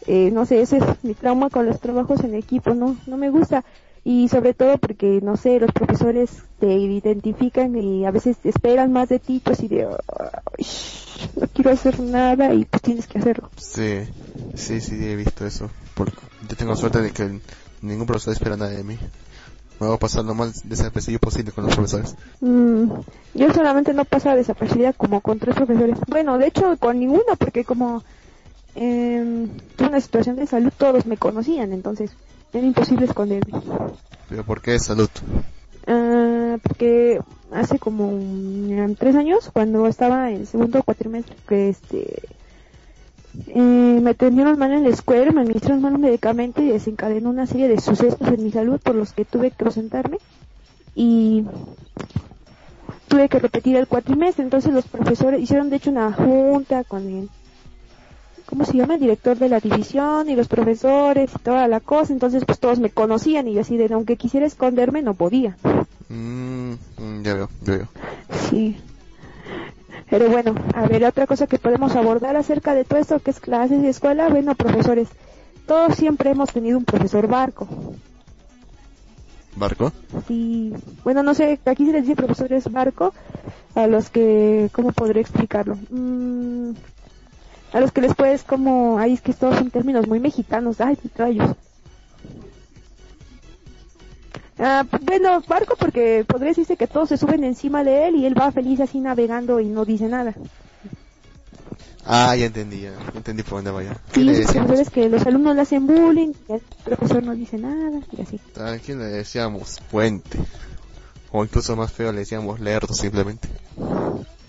[0.07, 2.73] eh, no sé, ese es mi trauma con los trabajos en equipo.
[2.73, 3.63] No, no me gusta.
[4.03, 9.09] Y sobre todo porque, no sé, los profesores te identifican y a veces esperan más
[9.09, 10.65] de ti, pues y de, "Ay,
[11.35, 13.49] no quiero hacer nada y pues tienes que hacerlo.
[13.57, 13.99] Sí,
[14.55, 15.69] sí, sí, he visto eso.
[15.95, 16.17] Porque
[16.49, 17.39] yo tengo suerte de que
[17.81, 18.97] ningún profesor espera nada de mí.
[19.79, 22.15] Me voy a pasar lo más desapercibido posible con los profesores.
[22.41, 22.91] Mm,
[23.33, 25.97] yo solamente no pasaba desapercibida como con tres profesores.
[26.07, 28.03] Bueno, de hecho con ninguno porque como
[28.81, 32.11] eh, tuve una situación de salud todos me conocían, entonces
[32.53, 33.59] era imposible esconderme.
[34.29, 35.09] Pero ¿por qué salud?
[35.85, 37.19] Ah, porque
[37.51, 42.21] hace como mm, tres años cuando estaba en segundo cuatrimestre que este
[43.47, 47.47] eh, me atendieron mal en la escuela, me administraron mal un medicamento y desencadenó una
[47.47, 50.19] serie de sucesos en mi salud por los que tuve que ausentarme
[50.95, 51.43] y
[53.09, 54.45] tuve que repetir el cuatrimestre.
[54.45, 57.29] Entonces los profesores hicieron de hecho una junta con el,
[58.49, 58.95] ¿cómo se llama?
[58.95, 62.11] El director de la división y los profesores y toda la cosa.
[62.11, 65.55] Entonces pues todos me conocían y yo así de, aunque quisiera esconderme, no podía.
[66.09, 67.87] Mm, mm, ya veo, ya veo.
[68.49, 68.75] Sí.
[70.09, 73.39] Pero bueno, a ver, otra cosa que podemos abordar acerca de todo esto que es
[73.39, 75.07] clases y escuela, bueno, profesores,
[75.67, 77.67] todos siempre hemos tenido un profesor barco.
[79.55, 79.91] ¿Barco?
[80.27, 83.13] Sí, bueno, no sé, aquí se les dice profesores barco
[83.75, 85.77] a los que, ¿cómo podré explicarlo?
[85.91, 86.71] Mm,
[87.73, 90.97] a los que les puedes como, ay, es que todos son términos muy mexicanos, ay,
[91.15, 91.55] rayos.
[94.57, 98.37] Ah, bueno, barco porque podría decirse que todos se suben encima de él y él
[98.37, 100.33] va feliz así navegando y no dice nada.
[102.05, 103.95] Ah, ya entendí, ya entendí por dónde vaya.
[104.11, 107.57] ¿Qué Sí, le profesores que los alumnos le hacen bullying y el profesor no dice
[107.57, 108.39] nada y así.
[108.59, 109.79] ¿A quién le decíamos?
[109.91, 110.39] Puente.
[111.31, 113.47] O incluso más feo le decíamos lerdo simplemente.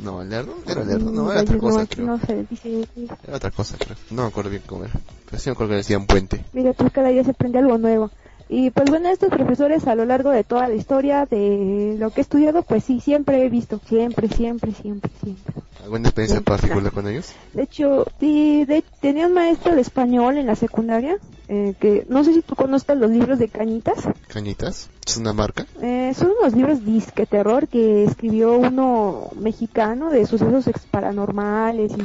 [0.02, 2.06] No, lerdo, era lerdo, no, era otra cosa creo.
[2.06, 2.86] no se dice,
[3.26, 3.96] Era otra cosa creo.
[4.10, 4.94] No me acuerdo bien cómo era.
[5.26, 6.44] Pero sí me acuerdo que decían puente.
[6.52, 8.10] mira, tú cada día se aprende algo nuevo.
[8.52, 12.20] Y pues bueno, estos profesores a lo largo de toda la historia de lo que
[12.20, 15.54] he estudiado, pues sí, siempre he visto, siempre, siempre, siempre, siempre.
[15.84, 17.32] ¿Alguna experiencia Sí, particular con ellos?
[17.54, 21.16] De hecho, sí, de- tenía un maestro de español en la secundaria,
[21.48, 23.98] eh, que no sé si tú conozcas los libros de Cañitas.
[24.26, 24.90] ¿Cañitas?
[25.06, 25.66] ¿Es una marca?
[25.80, 32.02] Eh, son unos libros disque terror que escribió uno mexicano de sucesos ex- paranormales y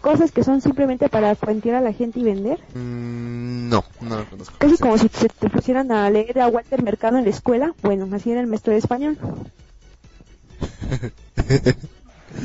[0.00, 2.58] cosas que son simplemente para cuentear a la gente y vender.
[2.74, 4.54] Mm, no, no lo conozco.
[4.58, 7.74] Casi como si se te pusieran a leer a Walter Mercado en la escuela.
[7.82, 9.18] Bueno, así era el maestro de español.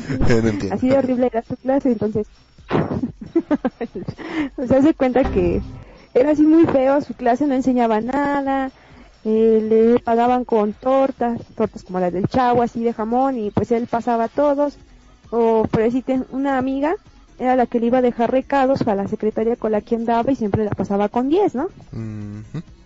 [0.08, 0.74] no.
[0.74, 2.26] Así de horrible era su clase, entonces.
[4.56, 5.62] o sea, se cuenta que
[6.14, 8.70] era así muy feo, su clase no enseñaba nada,
[9.24, 13.70] eh, le pagaban con tortas, tortas como las del chavo, así de jamón, y pues
[13.72, 14.78] él pasaba a todos.
[15.30, 16.94] O por decirte, una amiga
[17.38, 20.30] era la que le iba a dejar recados a la secretaria con la que andaba
[20.32, 21.68] y siempre la pasaba con 10, ¿no?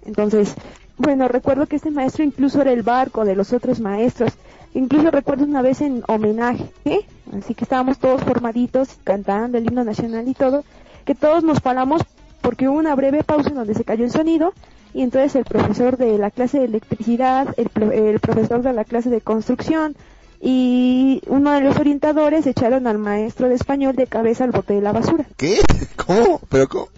[0.06, 0.54] Entonces,
[0.98, 4.32] bueno, recuerdo que este maestro incluso era el barco de los otros maestros.
[4.74, 7.00] Incluso recuerdo una vez en homenaje, ¿eh?
[7.36, 10.64] así que estábamos todos formaditos, cantando el himno nacional y todo,
[11.04, 12.02] que todos nos paramos
[12.40, 14.52] porque hubo una breve pausa en donde se cayó el sonido
[14.94, 18.84] y entonces el profesor de la clase de electricidad, el, pro- el profesor de la
[18.84, 19.94] clase de construcción
[20.40, 24.81] y uno de los orientadores echaron al maestro de español de cabeza al bote de
[24.81, 25.24] la basura.
[25.37, 25.61] ¿Qué?
[26.07, 26.40] ¿Cómo?
[26.48, 26.88] ¿Pero cómo?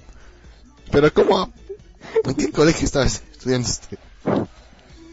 [0.91, 1.51] ¿Pero cómo?
[2.25, 3.99] ¿En qué colegio estabas estudiando usted?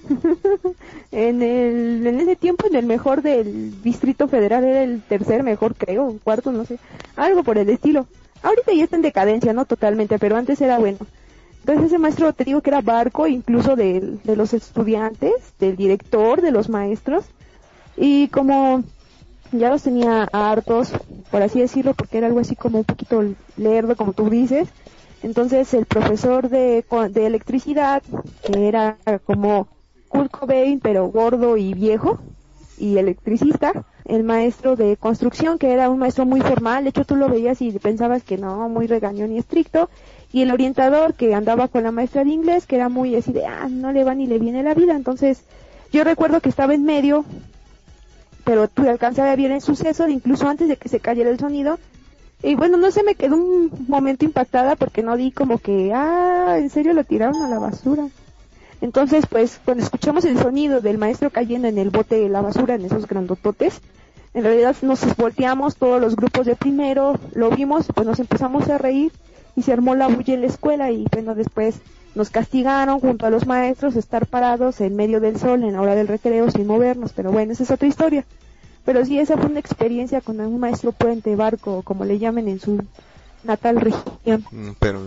[1.11, 5.73] En, el, en ese tiempo, en el mejor del Distrito Federal, era el tercer mejor,
[5.75, 6.77] creo, cuarto, no sé,
[7.15, 8.05] algo por el estilo.
[8.43, 9.65] Ahorita ya está en decadencia, ¿no?
[9.65, 10.99] Totalmente, pero antes era bueno.
[11.61, 16.41] Entonces ese maestro, te digo que era barco, incluso del- de los estudiantes, del director,
[16.41, 17.25] de los maestros,
[17.99, 18.83] y como
[19.51, 20.93] ya los tenía hartos,
[21.29, 23.23] por así decirlo, porque era algo así como un poquito
[23.57, 24.69] lerdo, como tú dices,
[25.21, 28.01] entonces el profesor de, de electricidad,
[28.43, 29.67] que era como
[30.07, 32.19] Kurt Cobain, pero gordo y viejo,
[32.77, 37.17] y electricista, el maestro de construcción, que era un maestro muy formal, de hecho tú
[37.17, 39.89] lo veías y pensabas que no, muy regañón y estricto,
[40.31, 43.45] y el orientador que andaba con la maestra de inglés, que era muy así de,
[43.45, 45.43] ah, no le va ni le viene la vida, entonces
[45.91, 47.25] yo recuerdo que estaba en medio,
[48.49, 51.77] pero tuve alcancé a ver el suceso, incluso antes de que se cayera el sonido,
[52.41, 56.55] y bueno, no sé, me quedó un momento impactada porque no di como que, ah,
[56.57, 58.07] en serio lo tiraron a la basura.
[58.81, 62.73] Entonces, pues, cuando escuchamos el sonido del maestro cayendo en el bote de la basura,
[62.73, 63.81] en esos grandototes,
[64.33, 68.79] en realidad nos volteamos todos los grupos de primero, lo vimos, pues nos empezamos a
[68.79, 69.11] reír
[69.55, 71.75] y se armó la bulla en la escuela y bueno, después
[72.15, 75.95] nos castigaron junto a los maestros estar parados en medio del sol en la hora
[75.95, 78.25] del recreo sin movernos, pero bueno, esa es otra historia.
[78.85, 82.59] Pero sí, esa fue una experiencia con un maestro puente barco, como le llamen en
[82.59, 82.81] su
[83.43, 84.45] natal región.
[84.51, 85.01] Mm, pero,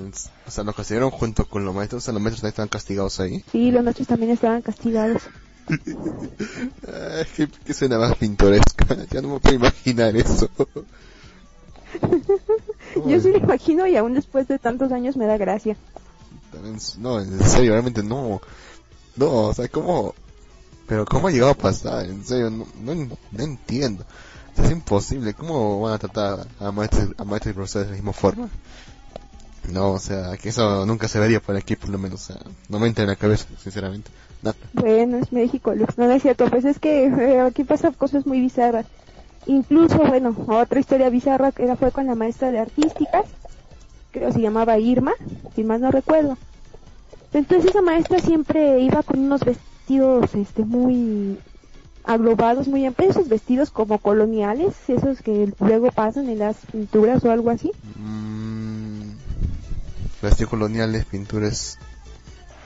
[0.47, 3.21] o sea, nos castigaron junto con los maestros, o sea, los maestros también estaban castigados
[3.21, 3.45] ahí.
[3.51, 5.23] Sí, los maestros también estaban castigados.
[7.37, 8.97] ¿Qué, ¿Qué, suena más pintoresca?
[9.11, 10.49] Ya no me puedo imaginar eso.
[13.07, 15.77] Yo sí lo imagino y aún después de tantos años me da gracia.
[16.99, 18.41] No, en serio, realmente no.
[19.17, 20.15] No, o sea, ¿cómo?
[20.87, 22.07] Pero ¿cómo ha llegado a pasar?
[22.07, 24.05] En serio, no, no, entiendo.
[24.57, 25.35] es imposible.
[25.35, 28.49] ¿Cómo van a tratar a maestros, a maestros y profesores de la misma forma?
[29.71, 32.23] No, o sea, que eso nunca se vería por aquí, por lo menos.
[32.23, 34.11] O sea, no me entra en la cabeza, sinceramente.
[34.73, 35.97] Bueno, es México, Lux.
[35.99, 36.47] No, es cierto.
[36.51, 38.87] Pues es que eh, aquí pasan cosas muy bizarras.
[39.47, 43.27] Incluso, bueno, otra historia bizarra que era fue con la maestra de artísticas.
[44.13, 45.13] Creo se llamaba Irma,
[45.55, 46.37] si más no recuerdo.
[47.33, 51.39] Entonces esa maestra siempre iba con unos vestidos este muy
[52.05, 57.31] aglobados, muy amplios, esos vestidos como coloniales, esos que luego pasan en las pinturas o
[57.31, 57.73] algo así.
[57.97, 59.13] Mm,
[60.21, 61.79] vestidos coloniales, pinturas.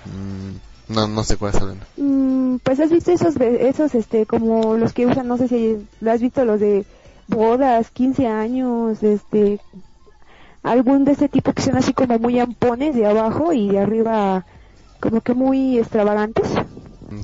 [0.07, 1.79] Mm, no, no sé cuáles son.
[1.97, 6.11] Mm, pues has visto esos, esos, este, como los que usan, no sé si lo
[6.11, 6.85] has visto, los de
[7.29, 9.61] bodas, 15 años, este,
[10.66, 14.44] algún de ese tipo que son así como muy ampones de abajo y de arriba
[15.00, 16.48] como que muy extravagantes.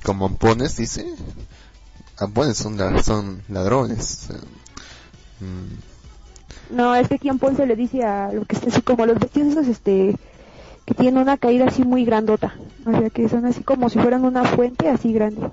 [0.04, 1.04] Como ampones, dice.
[2.18, 4.28] Ampones son, son ladrones.
[5.40, 6.76] Mm.
[6.76, 9.18] No, es que aquí ampón se le dice a lo que está así como los
[9.18, 10.16] vestidos esos, este,
[10.86, 12.54] que tienen una caída así muy grandota.
[12.86, 15.50] O sea, que son así como si fueran una fuente así grande.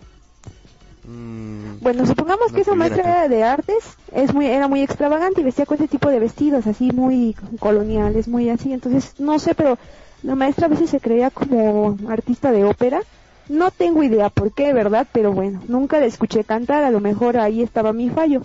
[1.06, 1.80] Mm.
[1.82, 3.84] Bueno, supongamos que esa maestra de artes
[4.14, 8.28] es muy, era muy extravagante y vestía con ese tipo de vestidos así muy coloniales,
[8.28, 8.74] muy así.
[8.74, 9.78] Entonces, no sé, pero
[10.24, 13.02] la maestra a veces se creía como artista de ópera.
[13.48, 15.08] No tengo idea por qué, ¿verdad?
[15.12, 18.44] Pero bueno, nunca la escuché cantar, a lo mejor ahí estaba mi fallo.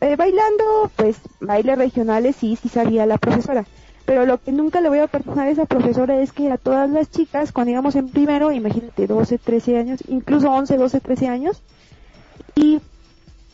[0.00, 3.66] Eh, bailando, pues, bailes regionales sí, sí sabía la profesora.
[4.10, 6.90] Pero lo que nunca le voy a perdonar a esa profesora es que a todas
[6.90, 11.62] las chicas, cuando íbamos en primero, imagínate, 12, 13 años, incluso 11, 12, 13 años,
[12.56, 12.80] y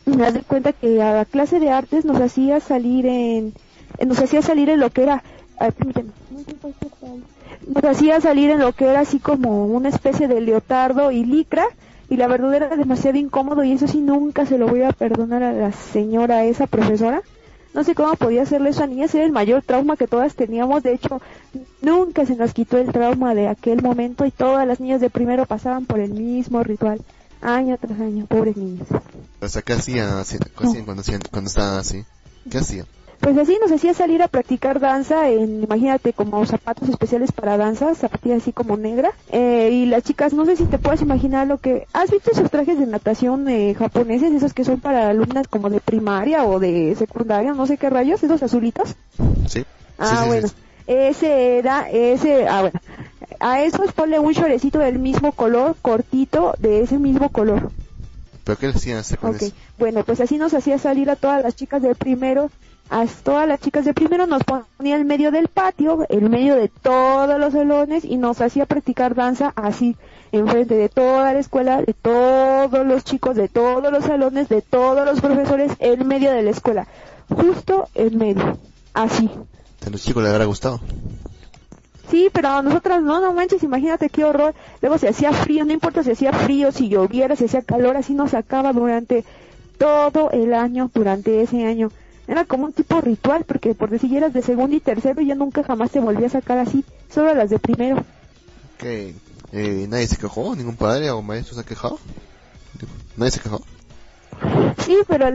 [0.07, 3.53] me das cuenta que a la clase de artes nos hacía salir en,
[4.07, 5.23] nos hacía salir en lo que era,
[7.67, 11.67] nos hacía salir en lo que era así como una especie de leotardo y licra
[12.09, 15.43] y la verdad era demasiado incómodo y eso sí nunca se lo voy a perdonar
[15.43, 17.21] a la señora esa profesora.
[17.77, 20.83] No sé cómo podía hacerle eso a niña, era el mayor trauma que todas teníamos,
[20.83, 21.21] de hecho
[21.83, 25.45] nunca se nos quitó el trauma de aquel momento y todas las niñas de primero
[25.45, 27.03] pasaban por el mismo ritual,
[27.43, 28.89] año tras año, pobres niñas.
[29.43, 30.09] O sea, ¿qué hacían,
[30.55, 32.03] cuando, cuando estaban así?
[32.51, 32.87] ¿Qué hacían?
[33.21, 37.95] Pues así nos hacía salir a practicar danza en, imagínate, como zapatos especiales para danza,
[37.95, 41.59] zapatillas así como negra, eh, y las chicas, no sé si te puedes imaginar lo
[41.59, 45.71] que, ¿has visto esos trajes de natación eh, japoneses, esos que son para alumnas como
[45.71, 48.97] de primaria o de secundaria, no sé qué rayos, esos azulitos?
[49.49, 49.65] Sí.
[49.99, 50.49] Ah, bueno,
[50.87, 52.81] ese era, ese, ah, bueno,
[53.41, 57.71] a esos ponle un chorecito del mismo color, cortito, de ese mismo color.
[58.45, 59.53] ¿Pero qué hacían con okay.
[59.79, 62.51] Bueno, pues así nos hacía salir a todas las chicas del primero
[62.89, 66.69] a todas las chicas de primero nos ponía en medio del patio, en medio de
[66.69, 69.97] todos los salones y nos hacía practicar danza así,
[70.33, 75.05] enfrente de toda la escuela, de todos los chicos, de todos los salones, de todos
[75.05, 76.87] los profesores, en medio de la escuela,
[77.29, 78.59] justo en medio,
[78.95, 79.31] así.
[79.85, 80.81] ¿A los chicos les habrá gustado?
[82.11, 84.55] Sí, pero a nosotras no, no manches, imagínate qué horror.
[84.81, 88.15] Luego se hacía frío, no importa si hacía frío, si lloviera, si hacía calor, así
[88.15, 89.25] nos sacaba durante
[89.77, 91.91] todo el año, durante ese año.
[92.29, 95.63] Era como un tipo ritual, porque por decir eras de segundo y tercero, ya nunca
[95.63, 98.05] jamás se volvía a sacar así, solo las de primero.
[98.79, 99.15] ¿Qué?
[99.53, 100.55] Eh, ¿Nadie se quejó?
[100.57, 101.99] ¿Ningún padre o maestro se ha quejado?
[103.17, 103.63] ¿Nadie se quejó?
[104.85, 105.27] Sí, pero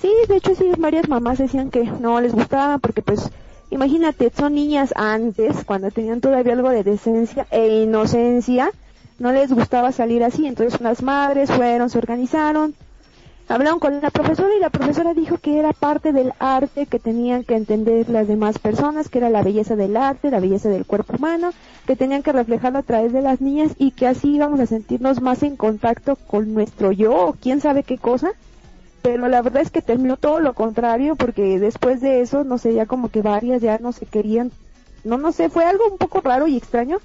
[0.00, 3.30] sí, de hecho sí, varias mamás decían que no les gustaba porque pues
[3.70, 8.70] imagínate, son niñas antes, cuando tenían todavía algo de decencia e inocencia,
[9.18, 12.74] no les gustaba salir así, entonces unas madres fueron, se organizaron,
[13.48, 17.44] hablaron con la profesora y la profesora dijo que era parte del arte que tenían
[17.44, 21.16] que entender las demás personas, que era la belleza del arte, la belleza del cuerpo
[21.16, 21.50] humano,
[21.86, 25.20] que tenían que reflejarlo a través de las niñas y que así íbamos a sentirnos
[25.20, 28.32] más en contacto con nuestro yo o quién sabe qué cosa.
[29.02, 32.72] Pero la verdad es que terminó todo lo contrario porque después de eso, no sé,
[32.72, 34.50] ya como que varias ya no se querían,
[35.04, 36.98] no, no sé, fue algo un poco raro y extraño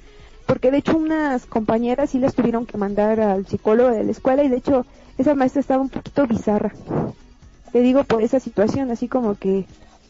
[0.50, 4.44] porque de hecho unas compañeras sí las tuvieron que mandar al psicólogo de la escuela
[4.44, 4.84] y de hecho
[5.20, 6.74] esa maestra estaba un poquito bizarra.
[7.74, 9.66] Te digo por esa situación, así como que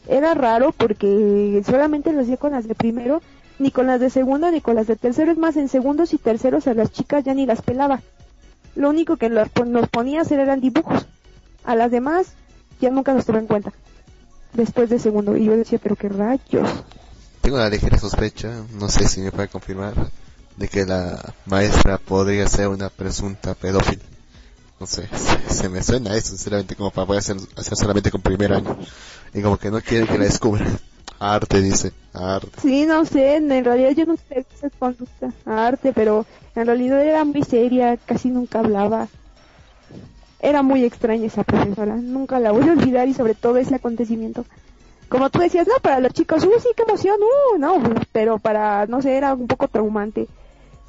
[0.08, 3.20] era raro porque solamente lo hacía con las de primero,
[3.58, 6.18] ni con las de segundo ni con las de tercero, es más, en segundos y
[6.18, 8.00] terceros a las chicas ya ni las pelaba.
[8.76, 11.04] Lo único que nos ponía a hacer eran dibujos.
[11.64, 12.28] A las demás
[12.80, 13.72] ya nunca nos tuvo en cuenta.
[14.54, 15.36] Después de segundo.
[15.36, 16.68] Y yo decía, pero qué rayos.
[17.40, 19.94] Tengo una ligera sospecha, no sé si me puede confirmar,
[20.56, 24.02] de que la maestra podría ser una presunta pedófila.
[24.80, 25.06] No sé,
[25.48, 28.78] se, me suena eso, sinceramente, como para poder hacer, hacer solamente con primer año.
[29.34, 30.78] Y como que no quiere que la descubran.
[31.18, 31.92] Arte, dice.
[32.14, 32.48] Arte.
[32.62, 35.34] Sí, no sé, en realidad yo no sé esa conducta.
[35.44, 39.08] Arte, pero en realidad era muy seria, casi nunca hablaba.
[40.40, 44.46] Era muy extraña esa profesora, nunca la voy a olvidar y sobre todo ese acontecimiento.
[45.10, 48.86] Como tú decías, no, para los chicos, uh, sí, qué emoción, uh, no, pero para,
[48.86, 50.26] no sé, era un poco traumante.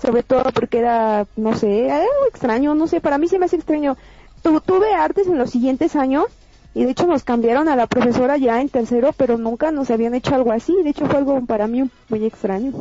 [0.01, 3.57] Sobre todo porque era, no sé, algo extraño, no sé, para mí se me hace
[3.57, 3.97] extraño.
[4.41, 6.25] tuve artes en los siguientes años
[6.73, 10.15] y de hecho nos cambiaron a la profesora ya en tercero, pero nunca nos habían
[10.15, 10.75] hecho algo así.
[10.83, 12.71] De hecho fue algo para mí muy extraño.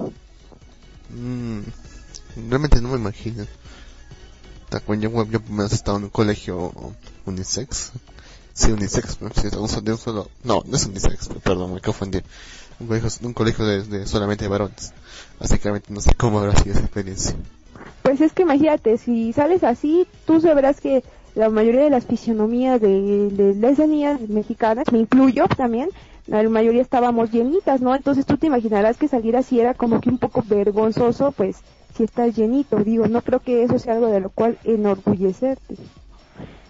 [1.11, 1.61] Mm,
[2.49, 3.47] realmente no me imagino.
[4.71, 6.73] Yo, yo me he estado en un colegio
[7.27, 7.91] unisex.
[8.53, 10.29] Sí, unisex, de un solo...
[10.45, 12.21] No, no es unisex, perdón, me confundí.
[12.79, 14.93] Un colegio, un colegio de, solamente de varones.
[15.41, 17.35] Básicamente no sé cómo habrá sido esa experiencia.
[18.03, 21.03] Pues es que imagínate, si sales así, tú sabrás que
[21.35, 25.89] la mayoría de las fisionomías de, de, las niñas mexicanas, me incluyo también,
[26.27, 27.95] la mayoría estábamos llenitas, ¿no?
[27.95, 31.57] Entonces tú te imaginarás que salir así era como que un poco vergonzoso, pues,
[31.97, 35.77] si estás llenito, digo, no creo que eso sea algo de lo cual enorgullecerte.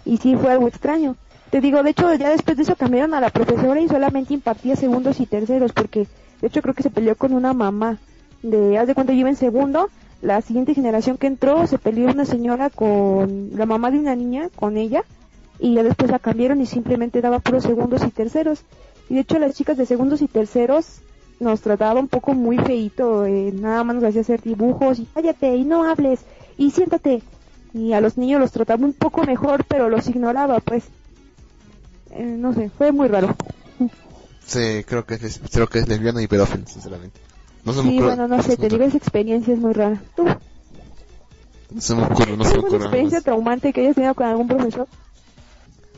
[0.04, 1.16] Y sí fue algo extraño.
[1.50, 4.76] Te digo, de hecho, ya después de eso cambiaron a la profesora y solamente impartía
[4.76, 6.06] segundos y terceros, porque
[6.40, 7.98] de hecho creo que se peleó con una mamá.
[8.42, 9.90] De, haz de cuenta, yo iba en segundo,
[10.22, 14.48] la siguiente generación que entró se peleó una señora con la mamá de una niña,
[14.54, 15.04] con ella,
[15.58, 18.62] y ya después la cambiaron y simplemente daba puros segundos y terceros.
[19.08, 21.00] Y de hecho las chicas de segundos y terceros
[21.38, 25.56] nos trataba un poco muy feito, eh, nada más nos hacía hacer dibujos y cállate
[25.56, 26.20] y no hables
[26.58, 27.22] y siéntate.
[27.72, 30.84] Y a los niños los trataba un poco mejor, pero los ignoraba, pues.
[32.10, 33.34] Eh, no sé, fue muy raro.
[34.46, 37.20] Sí, creo que es, creo que es y pedófilo, sinceramente.
[37.64, 40.02] No se sí, me bueno, no sé, te digo, esa experiencia es muy rara.
[40.16, 40.24] ¿Tú?
[40.24, 42.76] No se me ocurre, no se me ocurre.
[42.76, 44.88] ¿Una experiencia traumante que hayas tenido con algún profesor?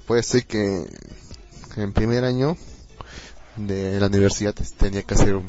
[0.07, 0.85] Puede ser que,
[1.77, 2.57] en primer año
[3.57, 5.41] de la universidad tenía que hacer,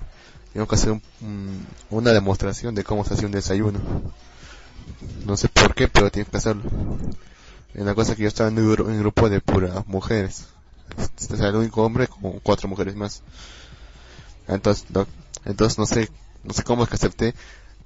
[0.53, 3.79] tenía que hacer un, una demostración de cómo se hacía un desayuno.
[5.25, 6.63] No sé por qué, pero tenía que hacerlo.
[7.73, 10.45] En la cosa que yo estaba en un, grupo de puras mujeres.
[11.19, 13.23] Este es el único hombre con cuatro mujeres más.
[14.47, 14.85] Entonces,
[15.45, 16.09] entonces no sé,
[16.43, 17.33] no sé cómo es que acepté,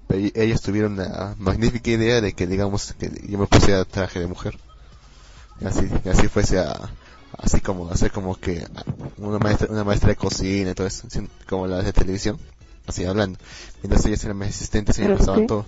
[0.08, 4.28] pero ellas tuvieron la magnífica idea de que digamos que yo me pusiera traje de
[4.28, 4.58] mujer.
[5.60, 6.89] Y así, y así fuese a,
[7.38, 8.65] así como hacer como que
[9.17, 11.08] una maestra, una maestra de cocina eso,
[11.48, 12.38] como la de televisión,
[12.86, 13.39] así hablando.
[13.82, 15.65] Mientras ellas eran mis asistentes y me pasaban todo.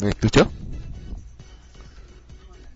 [0.00, 0.50] ¿Me escuchó?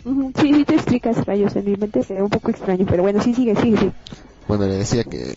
[0.04, 3.22] Sí, sí te explicas rayos, en mi mente se ve un poco extraño, pero bueno,
[3.22, 3.92] sí, sigue, sigue, sigue.
[4.48, 5.36] Bueno, le decía que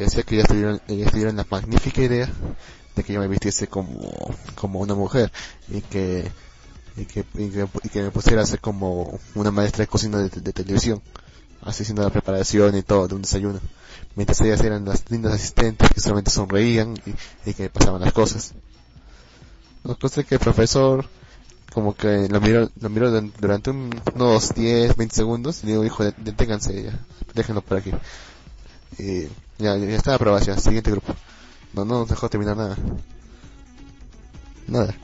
[0.00, 2.26] que decía que ellas tuvieron, ellas tuvieron la magnífica idea
[2.96, 5.30] de que yo me vistiese como, como una mujer
[5.68, 6.26] y que,
[6.96, 7.50] y que, y
[7.90, 11.02] que, me pusiera a ser como una maestra de cocina de, televisión,
[11.60, 13.60] así haciendo la preparación y todo de un desayuno,
[14.16, 16.94] mientras ellas eran las lindas asistentes que solamente sonreían
[17.44, 18.54] y, que pasaban las cosas.
[20.00, 21.04] Cosa es que el profesor
[21.74, 26.04] como que lo miró, lo miró durante unos 10, 20 segundos y le dijo, hijo,
[26.16, 26.98] deténganse ya,
[27.34, 27.92] déjenlo por aquí.
[28.98, 29.22] Y
[29.58, 30.60] ya, ya está la aprobación.
[30.60, 31.14] Siguiente grupo.
[31.72, 32.76] No, no nos dejó terminar nada.
[34.66, 34.94] Nada.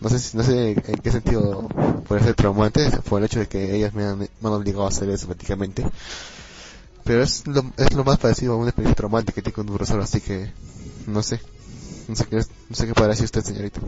[0.00, 1.68] No sé, no sé en qué sentido
[2.08, 4.88] puede ser traumante por el hecho de que ellas me han, me han obligado a
[4.88, 5.84] hacer eso prácticamente.
[7.04, 9.76] Pero es lo, es lo más parecido a una experiencia traumática que tiene con un
[9.76, 10.50] profesor, así que
[11.06, 11.40] no sé.
[12.08, 13.80] No sé qué, no sé qué podrá decir usted, señorita.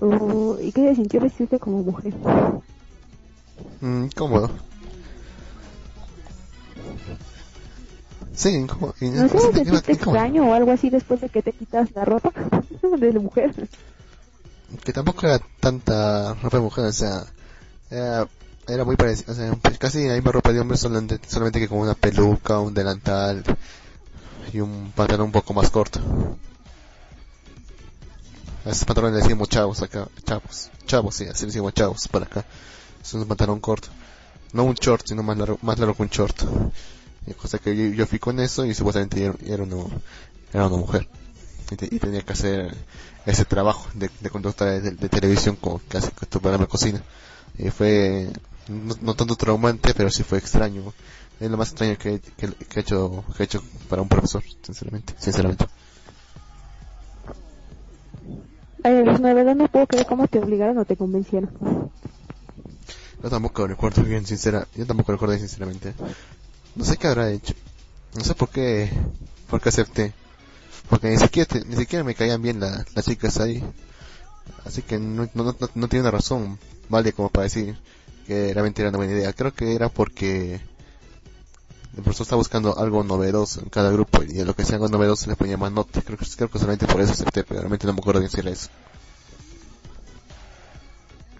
[0.00, 2.12] Uh, ¿Y qué se sintió como mujer?
[3.80, 4.50] Mm, cómodo.
[8.34, 12.32] Sí, ¿No sé, te extraño o algo así después de que te quitas la ropa
[12.98, 13.68] de la mujer?
[14.84, 17.24] Que tampoco era tanta ropa de mujer, o sea,
[17.90, 18.26] era,
[18.66, 21.68] era muy parecido, o sea, pues casi la misma ropa de hombre solamente, solamente que
[21.68, 23.44] con una peluca, un delantal
[24.52, 26.00] y un pantalón un poco más corto.
[28.64, 32.24] A esos pantalones le decimos chavos acá, chavos, chavos, sí, así le decimos chavos para
[32.24, 32.44] acá.
[33.02, 33.88] Es un pantalón corto.
[34.52, 36.42] No un short, sino más largo, más largo que un short.
[37.40, 39.62] Cosa que yo, fui con eso y supuestamente era, era
[40.66, 41.08] una mujer
[41.90, 42.74] y, tenía que hacer
[43.26, 47.02] ese trabajo de, de conductora de, televisión como que hace tu programa de cocina.
[47.58, 48.28] Y fue
[48.68, 50.92] no, tanto traumante, pero sí fue extraño.
[51.40, 55.14] Es lo más extraño que, que, he hecho que he hecho para un profesor, sinceramente,
[55.18, 55.66] sinceramente.
[58.84, 61.50] Ay, la verdad no puedo creer cómo te obligaron o te convencieron.
[63.22, 65.94] Yo tampoco recuerdo bien, sincera, yo tampoco recuerdo bien, sinceramente.
[66.74, 67.54] No sé qué habrá hecho.
[68.14, 68.90] No sé por qué,
[69.48, 70.12] por qué acepté.
[70.90, 73.62] Porque ni siquiera, ni siquiera me caían bien la, las chicas ahí.
[74.64, 76.58] Así que no, no, no, no tiene una razón,
[76.88, 77.76] vale, como para decir
[78.26, 79.32] que realmente era una buena idea.
[79.32, 80.60] Creo que era porque
[81.96, 84.88] el profesor está buscando algo novedoso en cada grupo y a lo que sea algo
[84.88, 86.02] novedoso le ponía más nota.
[86.02, 88.68] Creo creo que solamente por eso acepté, pero realmente no me acuerdo de decir eso.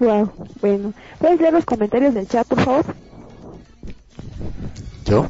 [0.02, 0.92] Wow, bueno.
[1.20, 2.84] ¿Puedes leer los comentarios del chat, por favor?
[5.04, 5.28] ¿Yo?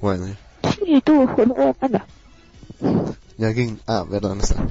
[0.00, 0.34] Bueno.
[0.74, 1.28] Sí, tú,
[1.82, 2.06] anda.
[3.36, 4.66] Y alguien, ah, verdad, no está.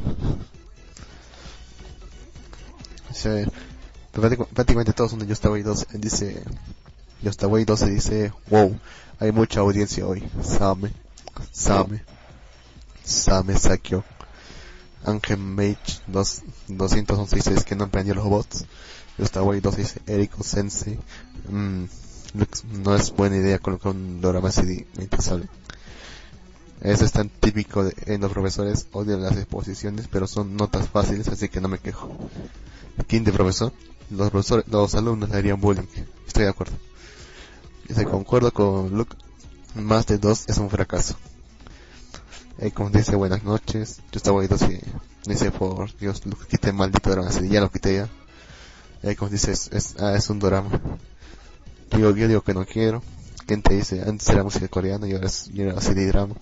[4.52, 5.86] prácticamente todos son de Justaway 12.
[6.00, 6.42] Dice,
[7.24, 8.76] Justaway 12 dice, wow,
[9.20, 10.28] hay mucha audiencia hoy.
[10.42, 10.92] Same,
[11.52, 12.02] Same,
[13.04, 14.04] Same Sakyo.
[15.06, 18.66] Ángel Mage 2, 211 dice, es que no emprendió los bots.
[19.18, 21.00] Justaway 12 dice, Eriko Sensei,
[21.50, 21.84] mm,
[22.84, 25.32] no es buena idea colocar un drama CD mientras.
[26.82, 31.28] Eso es tan típico de, en los profesores, odian las exposiciones, pero son notas fáciles,
[31.30, 32.10] así que no me quejo.
[33.08, 33.72] de profesor,
[34.10, 35.88] los profesores, los alumnos le harían bullying.
[36.28, 36.74] Estoy de acuerdo.
[37.88, 39.16] Dice, concuerdo con Luke,
[39.76, 41.16] más de dos es un fracaso.
[42.62, 44.80] Y como dice, buenas noches, yo estaba así,
[45.26, 48.10] dice, por Dios, Luke, quité maldito drama, así, ya lo quité ya.
[49.04, 50.70] Y como dice, es, es, ah, es un drama.
[51.92, 53.04] Yo, yo digo que no quiero.
[53.46, 56.36] Quien te dice, antes era música coreana y ahora es, y ahora así de drama.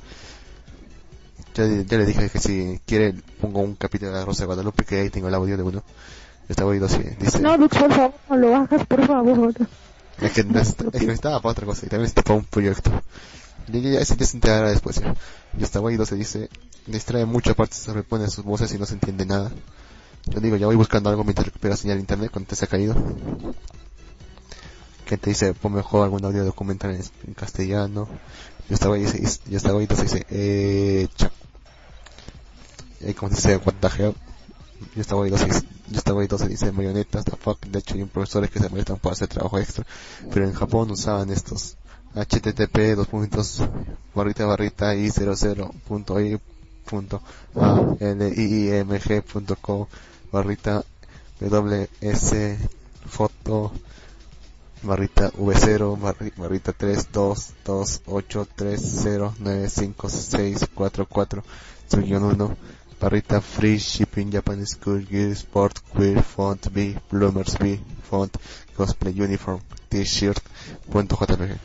[1.53, 4.85] Ya, ya, le dije que si quiere pongo un capítulo de la Rosa de Guadalupe
[4.85, 5.83] que ahí tengo el audio de uno.
[6.49, 7.39] Estaba oído así, dice.
[7.39, 9.53] No, Lux, por favor, no lo hagas, por favor.
[10.21, 12.91] Es que, no, es, que estaba para otra cosa y también está para un proyecto.
[13.67, 15.01] Ya, ya, ya, se enterará después.
[15.01, 15.15] Ya.
[15.57, 16.49] Yo estaba oído, se dice,
[16.87, 19.51] distrae mucho, aparte se repone sus voces y no se entiende nada.
[20.27, 22.95] Yo digo, ya voy buscando algo mientras recupera señal internet cuando te se ha caído.
[25.05, 26.95] Que te dice, pon mejor algún audio documental
[27.27, 28.07] en, castellano.
[28.69, 29.05] Yo estaba ahí,
[29.47, 31.31] yo estaba ahí, se dice, eh, cha.
[33.01, 34.13] Y como dice, what the.
[34.95, 37.65] Yo estaba ahí, yo estaba ahí, se dice marionetas, the fuck.
[37.65, 39.85] De hecho, hay un profesores que se molestan por hacer trabajo extra.
[40.33, 41.75] Pero en Japón usaban estos
[42.15, 43.59] http dos puntos
[44.13, 46.37] barrita barrita i 00.i
[46.85, 47.21] punto
[47.55, 49.87] a l i m g punto co
[50.33, 50.83] barrita
[51.39, 52.31] ws
[53.05, 53.71] foto
[54.81, 55.81] barrita v0
[56.41, 61.43] barrita 3 2 2 8 3 0 9 5 6 4 4
[61.91, 62.55] 1
[62.99, 67.77] barrita free shipping Japanese school gear sport queer font b bloomers b
[68.09, 68.33] font
[68.75, 70.41] cosplay uniform t-shirt
[70.89, 71.59] punto jpg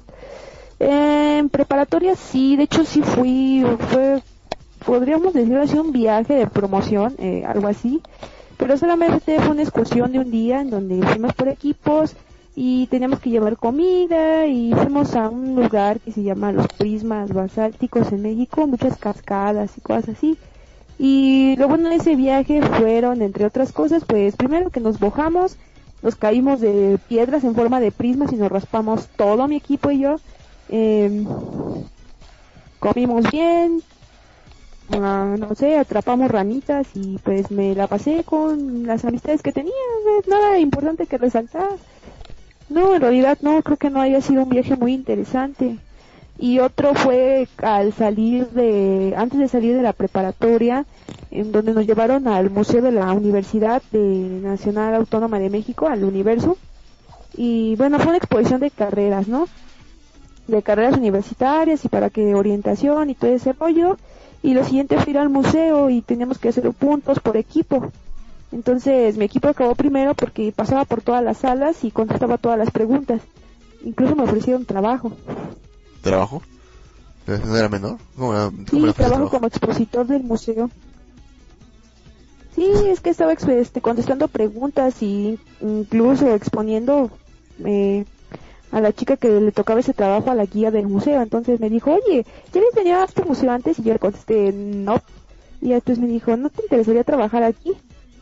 [0.78, 3.64] En preparatoria sí, de hecho sí fui,
[4.84, 8.00] podríamos decirlo así, un viaje de promoción, eh, algo así,
[8.56, 12.14] pero solamente fue una excursión de un día en donde fuimos por equipos
[12.60, 17.32] y teníamos que llevar comida y fuimos a un lugar que se llama Los Prismas
[17.32, 20.36] Basálticos en México, muchas cascadas y cosas así.
[20.98, 25.56] Y lo bueno de ese viaje fueron, entre otras cosas, pues primero que nos bojamos,
[26.02, 30.00] nos caímos de piedras en forma de prismas y nos raspamos todo mi equipo y
[30.00, 30.16] yo.
[30.68, 31.24] Eh,
[32.80, 33.82] comimos bien,
[34.94, 39.72] ah, no sé, atrapamos ranitas y pues me la pasé con las amistades que tenía,
[40.26, 41.68] nada importante que resaltar.
[42.68, 45.78] No, en realidad no, creo que no haya sido un viaje muy interesante.
[46.38, 50.86] Y otro fue al salir de, antes de salir de la preparatoria,
[51.30, 56.04] en donde nos llevaron al Museo de la Universidad de Nacional Autónoma de México, al
[56.04, 56.56] Universo.
[57.36, 59.48] Y bueno, fue una exposición de carreras, ¿no?
[60.48, 63.96] de carreras universitarias y para que orientación y todo ese rollo.
[64.42, 67.92] Y lo siguiente fue ir al museo y teníamos que hacer puntos por equipo.
[68.50, 72.70] Entonces mi equipo acabó primero porque pasaba por todas las salas y contestaba todas las
[72.70, 73.20] preguntas.
[73.84, 75.12] Incluso me ofrecieron trabajo.
[76.02, 76.42] ¿Trabajo?
[77.26, 77.98] ¿No era menor?
[78.70, 80.70] sí, trabajo, como expositor del museo.
[82.54, 87.10] Sí, es que estaba este, contestando preguntas y incluso exponiendo
[87.64, 88.06] eh,
[88.72, 91.20] a la chica que le tocaba ese trabajo a la guía del museo.
[91.20, 93.78] Entonces me dijo, oye, ¿ya habías venido a este museo antes?
[93.78, 95.02] Y yo le contesté, no.
[95.60, 97.76] Y entonces me dijo, ¿no te interesaría trabajar aquí?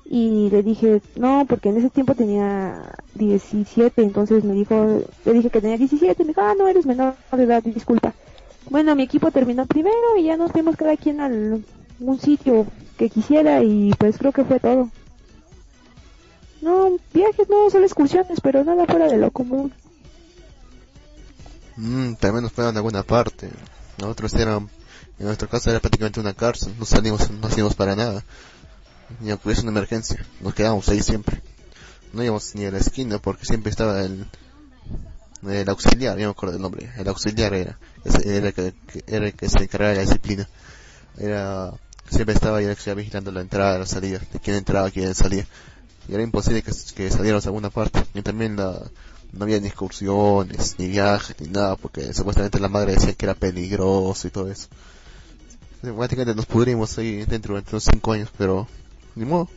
[0.09, 5.51] Y le dije, no, porque en ese tiempo tenía 17, entonces me dijo, le dije
[5.51, 8.15] que tenía 17, me dijo, ah, no, eres menor de edad, disculpa.
[8.71, 13.11] Bueno, mi equipo terminó primero y ya nos fuimos cada quien a un sitio que
[13.11, 14.91] quisiera y pues creo que fue todo.
[16.63, 19.73] No, viajes, no, solo excursiones, pero nada fuera de lo común.
[21.77, 23.51] Mm, también nos fueron a alguna parte.
[23.99, 24.69] Nosotros eran,
[25.19, 26.75] en nuestro caso era prácticamente una cárcel.
[26.79, 28.25] No salimos, no salimos para nada.
[29.21, 30.25] Ni aunque hubiese una emergencia.
[30.41, 31.43] Nos quedábamos ahí siempre.
[32.13, 34.27] No íbamos ni a la esquina porque siempre estaba el,
[35.49, 36.91] el auxiliar, ya me acuerdo del nombre.
[36.97, 37.79] El auxiliar era,
[38.25, 38.75] era el que,
[39.07, 40.49] era el que se encargaba de la disciplina.
[41.19, 41.73] Era,
[42.09, 45.47] siempre estaba ahí vigilando la entrada, la salida, de quién entraba, quién salía.
[46.09, 48.05] Y era imposible que, que saliéramos a alguna parte.
[48.15, 48.81] Y también la,
[49.33, 53.35] no había ni excursiones, ni viajes, ni nada, porque supuestamente la madre decía que era
[53.35, 54.69] peligroso y todo eso.
[55.81, 58.67] Prácticamente nos pudrimos ahí dentro de unos 5 años, pero
[59.17, 59.49] ni modo.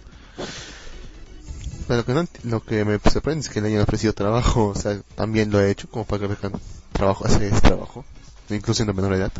[1.88, 4.76] Pero lo que, no, lo que me sorprende es que le hayan ofrecido trabajo, o
[4.76, 6.54] sea, también lo he hecho, como para que vean
[6.92, 8.06] trabajo, hace ese trabajo,
[8.50, 9.32] incluso en menor edad.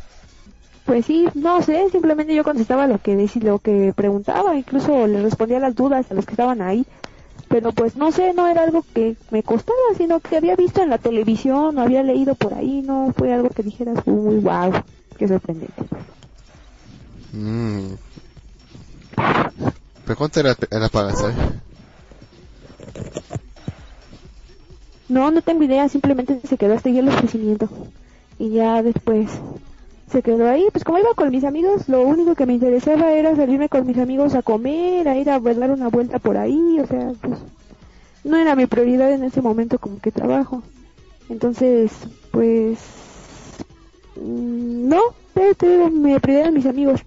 [0.86, 5.22] Pues sí, no sé, simplemente yo contestaba lo que decía, lo que preguntaba, incluso le
[5.22, 6.86] respondía las dudas a los que estaban ahí
[7.50, 10.90] pero pues no sé, no era algo que me costaba, sino que había visto en
[10.90, 14.72] la televisión, o había leído por ahí, no fue algo que dijeras, uy, wow,
[15.18, 15.84] qué sorprendente.
[17.34, 17.94] Mm.
[20.10, 21.36] ¿Pero cuánto era la paga, sabes?
[25.08, 27.70] No, no tengo idea, simplemente se quedó hasta ahí el ofrecimiento.
[28.40, 29.30] Y ya después
[30.12, 30.66] se quedó ahí.
[30.72, 34.00] Pues como iba con mis amigos, lo único que me interesaba era salirme con mis
[34.00, 37.38] amigos a comer, a ir a dar una vuelta por ahí, o sea, pues
[38.24, 40.64] no era mi prioridad en ese momento como que trabajo.
[41.30, 41.92] Entonces,
[42.32, 42.80] pues
[44.16, 45.02] mm, no,
[45.36, 47.02] te, te mi prioridad mis amigos.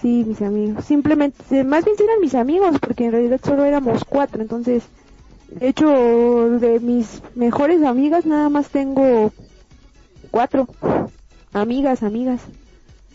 [0.00, 0.84] Sí, mis amigos.
[0.84, 4.40] Simplemente, más bien eran mis amigos, porque en realidad solo éramos cuatro.
[4.42, 4.84] Entonces,
[5.48, 5.88] de hecho,
[6.58, 9.32] de mis mejores amigas nada más tengo
[10.30, 10.68] cuatro.
[11.52, 12.42] Amigas, amigas.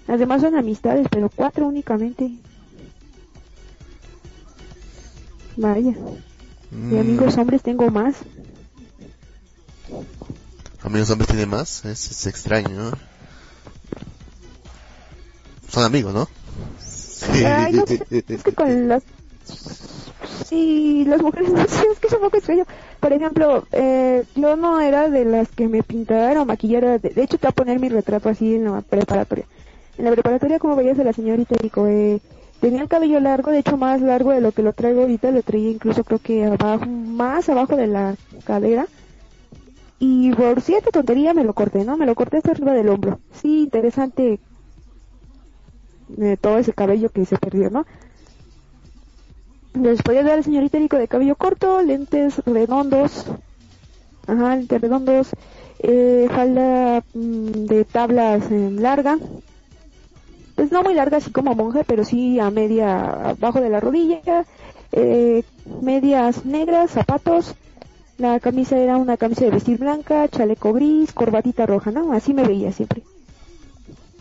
[0.08, 2.32] Las demás son amistades, pero cuatro únicamente.
[5.56, 5.94] Vaya.
[6.92, 8.16] Y amigos hombres tengo más.
[10.82, 12.92] Amigos hombres tiene más, es, extraño, ¿no?
[15.70, 16.28] Son amigos, ¿no?
[18.30, 19.04] Es que con las...
[20.46, 22.66] Sí, las mujeres no sé, es que es un poco extraño.
[23.00, 26.98] Por ejemplo, eh, yo no era de las que me pintara o maquillara.
[27.00, 29.46] De, hecho, te voy a poner mi retrato así en la preparatoria.
[29.98, 32.20] En la preparatoria, como veías a la señorita, digo, eh,
[32.60, 35.44] tenía el cabello largo, de hecho más largo de lo que lo traigo ahorita, lo
[35.44, 38.88] traía incluso creo que abajo, más abajo de la cadera.
[40.00, 41.98] Y por cierta tontería me lo corté, ¿no?
[41.98, 43.20] Me lo corté hasta arriba del hombro.
[43.34, 44.40] Sí, interesante
[46.22, 47.86] eh, todo ese cabello que se perdió, ¿no?
[49.74, 53.26] Les podía dar el señorita Nico de cabello corto, lentes redondos,
[54.28, 55.30] ajá, lentes redondos,
[55.80, 59.18] eh, falda mm, de tablas en larga,
[60.56, 64.46] pues no muy larga así como monje, pero sí a media abajo de la rodilla,
[64.92, 65.44] eh,
[65.82, 67.56] medias negras, zapatos
[68.20, 72.14] La camisa era una camisa de vestir blanca, chaleco gris, corbatita roja, ¿no?
[72.14, 73.02] Así me veía siempre.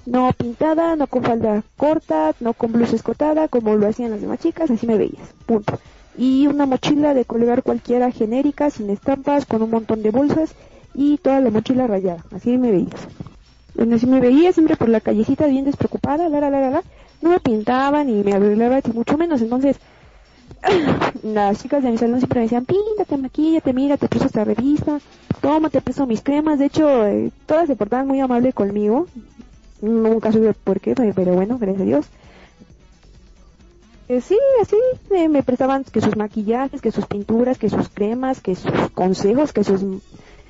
[0.04, 4.40] No pintada, no con falda corta, no con blusa escotada, como lo hacían las demás
[4.40, 5.34] chicas, así me veías.
[5.46, 5.78] Punto.
[6.18, 10.54] Y una mochila de colgar cualquiera genérica, sin estampas, con un montón de bolsas
[10.94, 12.24] y toda la mochila rayada.
[12.34, 13.08] Así me veías.
[13.74, 16.82] Bueno, así me veía siempre por la callecita bien despreocupada, la, la, la, la,
[17.22, 19.40] No me pintaba ni me arreglaba, ni mucho menos.
[19.40, 19.78] Entonces,
[21.22, 25.00] las chicas de mi salón siempre me decían, píntate, maquillate, mira, te puse esta revista,
[25.40, 26.58] toma, te presto mis cremas.
[26.58, 29.06] De hecho, eh, todas se portaban muy amable conmigo.
[29.82, 32.06] Nunca supe por qué, pero bueno, gracias a Dios.
[34.08, 34.76] Eh, sí, así
[35.10, 39.64] me, prestaban que sus maquillajes, que sus pinturas, que sus cremas, que sus consejos, que
[39.64, 39.82] sus...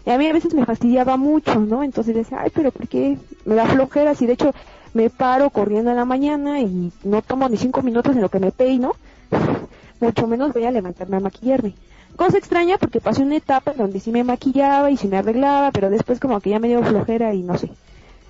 [0.04, 1.82] Y a mí a veces me fastidiaba mucho, ¿no?
[1.82, 3.18] Entonces decía, ay, pero ¿por qué?
[3.44, 4.52] Me da flojera, y de hecho
[4.94, 8.40] me paro corriendo en la mañana y no tomo ni cinco minutos en lo que
[8.40, 8.92] me peino,
[10.00, 11.74] mucho menos voy a levantarme a maquillarme.
[12.16, 15.88] Cosa extraña porque pasé una etapa donde sí me maquillaba y sí me arreglaba, pero
[15.88, 17.70] después como que ya me dio flojera y no sé.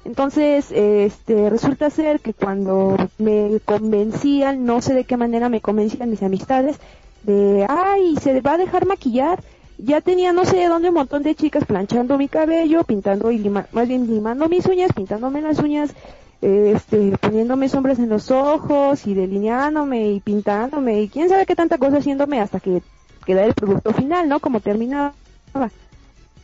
[0.05, 6.11] Entonces, este, resulta ser que cuando me convencían, no sé de qué manera me convencían
[6.11, 6.79] mis amistades,
[7.23, 9.43] de, ay, se va a dejar maquillar.
[9.79, 13.49] Ya tenía no sé de dónde un montón de chicas planchando mi cabello, pintando y
[13.49, 15.93] más bien limando mis uñas, pintándome las uñas,
[16.41, 21.79] este, poniéndome sombras en los ojos y delineándome y pintándome y quién sabe qué tanta
[21.79, 22.83] cosa haciéndome hasta que
[23.25, 24.41] queda el producto final, ¿no?
[24.41, 25.15] Como terminaba.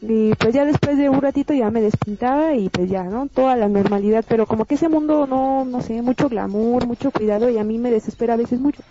[0.01, 3.26] Y pues ya después de un ratito ya me despintaba y pues ya, ¿no?
[3.26, 7.51] Toda la normalidad, pero como que ese mundo no, no sé, mucho glamour, mucho cuidado
[7.51, 8.82] y a mí me desespera a veces mucho.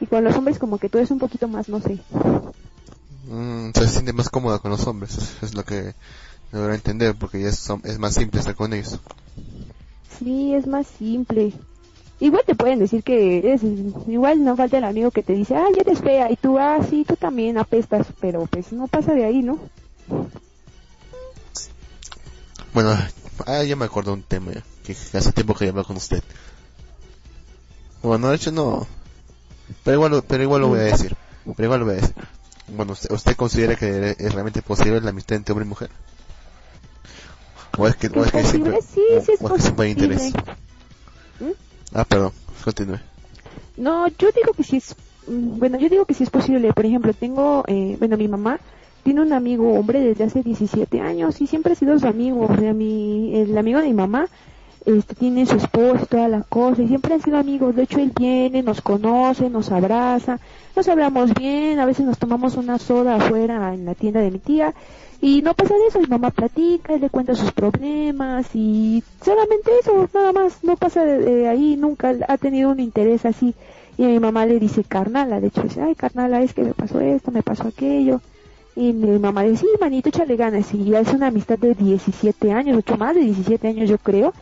[0.00, 1.98] Y con los hombres como que todo es un poquito más, no sé.
[3.26, 5.94] Mm, se siente más cómoda con los hombres, es lo que
[6.52, 9.00] deberá entender porque ya es, es más simple estar con ellos.
[10.18, 11.52] Sí, es más simple.
[12.20, 13.62] Igual te pueden decir que es,
[14.06, 16.78] igual no falta el amigo que te dice, ah, ya eres fea, y tú, ah,
[16.88, 19.58] sí, tú también apestas, pero pues no pasa de ahí, ¿no?
[22.72, 22.96] Bueno,
[23.46, 24.52] ah, ya me acuerdo un tema
[24.84, 26.22] que hace tiempo que hablé con usted.
[28.02, 28.86] Bueno, de hecho no,
[29.82, 31.16] pero igual, pero igual lo voy a decir,
[31.56, 32.14] pero igual lo voy a decir.
[32.68, 35.90] Bueno, ¿usted, considera que es realmente posible la amistad entre hombre y mujer?
[37.76, 39.88] ¿O es que, o es que siempre, sí, sí es posible.
[39.88, 40.32] interés?
[41.94, 42.32] Ah, perdón,
[42.64, 42.98] continúe.
[43.76, 44.96] No, yo digo que sí es,
[45.28, 46.72] bueno, yo digo que sí es posible.
[46.72, 48.58] Por ejemplo, tengo, eh, bueno, mi mamá
[49.04, 52.48] tiene un amigo hombre desde hace 17 años y siempre ha sido su amigo.
[52.48, 54.26] Mi, el amigo de mi mamá
[54.84, 57.76] este, tiene su esposo toda la cosa y siempre han sido amigos.
[57.76, 60.40] De hecho, él viene, nos conoce, nos abraza,
[60.74, 64.40] nos hablamos bien, a veces nos tomamos una soda afuera en la tienda de mi
[64.40, 64.74] tía
[65.24, 69.70] y no pasa de eso, mi mamá platica, él le cuenta sus problemas y solamente
[69.80, 73.54] eso, nada más, no pasa de, ahí, nunca ha tenido un interés así.
[73.96, 77.00] Y mi mamá le dice carnala, de hecho dice, ay carnala, es que me pasó
[77.00, 78.20] esto, me pasó aquello.
[78.76, 80.74] Y mi mamá dice, sí, manito, échale ganas.
[80.74, 84.34] Y ya es una amistad de 17 años, mucho más de 17 años yo creo.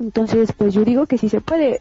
[0.00, 1.78] Entonces, pues yo digo que sí se puede.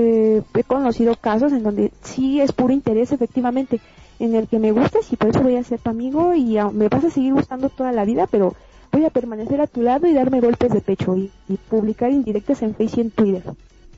[0.00, 3.80] Eh, he conocido casos en donde sí es puro interés, efectivamente
[4.20, 6.88] en el que me gustas y por eso voy a ser tu amigo y me
[6.88, 8.54] vas a seguir gustando toda la vida, pero
[8.92, 11.32] voy a permanecer a tu lado y darme golpes de pecho y,
[11.68, 13.42] publicar indirectas en Facebook y en Twitter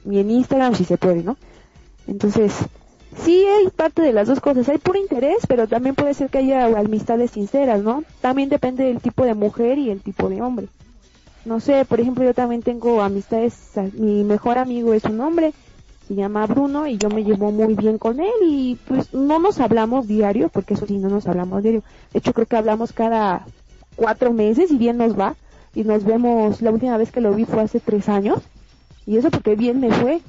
[0.07, 1.36] y en Instagram si se puede, ¿no?
[2.07, 2.55] Entonces,
[3.22, 6.38] sí hay parte de las dos cosas, hay puro interés, pero también puede ser que
[6.38, 8.05] haya amistades sinceras, ¿no?
[8.22, 10.68] También depende del tipo de mujer y el tipo de hombre.
[11.44, 13.55] No sé, por ejemplo, yo también tengo amistades,
[13.94, 15.53] mi mejor amigo es un hombre
[16.11, 19.61] se llama Bruno y yo me llevo muy bien con él y pues no nos
[19.61, 21.84] hablamos diario, porque eso sí, no nos hablamos diario.
[22.12, 23.46] De hecho, creo que hablamos cada
[23.94, 25.36] cuatro meses y bien nos va.
[25.72, 28.40] Y nos vemos, la última vez que lo vi fue hace tres años.
[29.06, 30.20] Y eso porque bien me fue.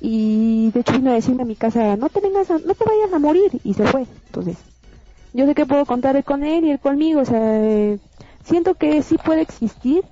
[0.00, 3.12] Y de hecho vino a decirme a mi casa, no te vengas no te vayas
[3.12, 3.60] a morir.
[3.62, 4.06] Y se fue.
[4.28, 4.56] Entonces,
[5.34, 7.20] yo sé que puedo contar con él y él conmigo.
[7.20, 7.98] O sea, eh,
[8.42, 10.02] siento que sí puede existir,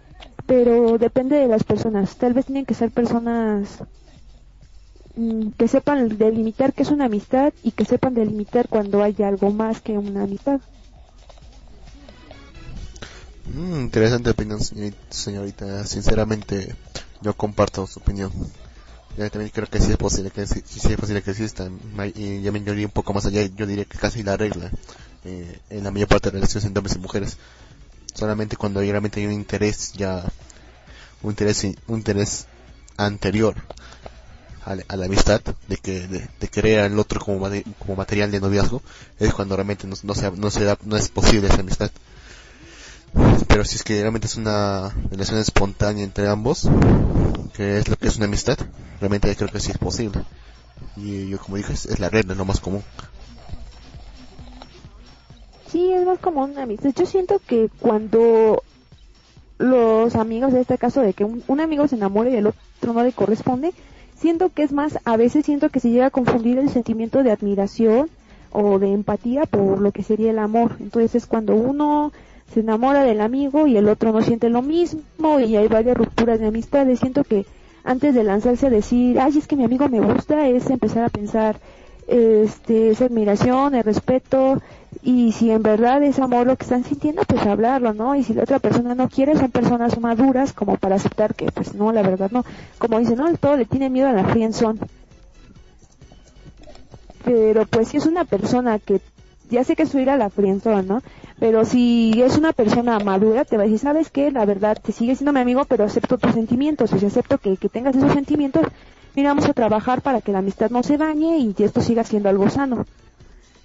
[0.44, 2.14] pero depende de las personas.
[2.16, 3.82] Tal vez tienen que ser personas
[5.56, 9.80] que sepan delimitar qué es una amistad y que sepan delimitar cuando hay algo más
[9.80, 10.60] que una amistad.
[13.52, 14.58] Mm, interesante opinión,
[15.10, 15.86] señorita.
[15.86, 16.74] Sinceramente,
[17.20, 18.32] yo comparto su opinión.
[19.16, 21.70] Yo también creo que sí es posible que sí, es posible que exista.
[22.16, 23.42] Y ya me iría un poco más allá.
[23.54, 24.70] Yo diría que casi la regla
[25.24, 27.36] eh, en la mayor parte de relaciones entre hombres y mujeres.
[28.14, 30.24] Solamente cuando realmente hay un interés ya,
[31.22, 32.46] un interés, un interés
[32.96, 33.54] anterior
[34.64, 37.48] a, la amistad, de que de, querer al otro como,
[37.78, 38.82] como material de noviazgo,
[39.18, 41.90] es cuando realmente no, no, se, no, se da, no es posible esa amistad.
[43.46, 46.68] Pero si es que realmente es una relación espontánea entre ambos,
[47.54, 48.58] que es lo que es una amistad,
[49.00, 50.22] realmente creo que sí es posible.
[50.96, 52.82] Y yo como dije, es, la red, es lo más común.
[55.72, 56.90] es más como una amistad.
[56.96, 58.62] Yo siento que cuando
[59.58, 62.92] los amigos, en este caso de que un, un amigo se enamora y el otro
[62.92, 63.72] no le corresponde,
[64.24, 67.30] siento que es más, a veces siento que se llega a confundir el sentimiento de
[67.30, 68.08] admiración
[68.52, 70.76] o de empatía por lo que sería el amor.
[70.80, 72.10] Entonces es cuando uno
[72.50, 76.40] se enamora del amigo y el otro no siente lo mismo y hay varias rupturas
[76.40, 77.00] de amistades.
[77.00, 77.44] Siento que
[77.84, 81.10] antes de lanzarse a decir, ay, es que mi amigo me gusta, es empezar a
[81.10, 81.56] pensar,
[82.06, 84.60] este, esa admiración, el respeto,
[85.02, 88.14] y si en verdad es amor lo que están sintiendo, pues hablarlo, ¿no?
[88.14, 91.74] Y si la otra persona no quiere, son personas maduras como para aceptar que, pues
[91.74, 92.44] no, la verdad no.
[92.78, 94.80] Como dicen, no, todo le tiene miedo a la friendzone.
[97.24, 99.00] Pero pues si es una persona que,
[99.50, 101.02] ya sé que es ir a la friendzone, ¿no?
[101.38, 104.30] Pero si es una persona madura, te va a decir, ¿sabes qué?
[104.30, 106.90] La verdad, te sigue siendo mi amigo, pero acepto tus sentimientos.
[106.90, 108.66] Si acepto que, que tengas esos sentimientos,
[109.14, 112.28] mira, vamos a trabajar para que la amistad no se dañe y esto siga siendo
[112.28, 112.86] algo sano.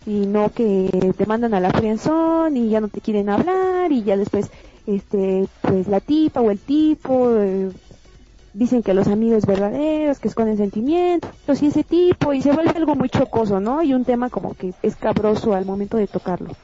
[0.06, 4.04] Y no que te mandan a la frienzón y ya no te quieren hablar y
[4.04, 4.50] ya después,
[4.88, 7.70] este, pues la tipa o el tipo eh,
[8.54, 12.96] dicen que los amigos verdaderos, que esconden sentimientos y ese tipo y se vuelve algo
[12.96, 13.84] muy chocoso, ¿no?
[13.84, 16.56] Y un tema como que es cabroso al momento de tocarlo.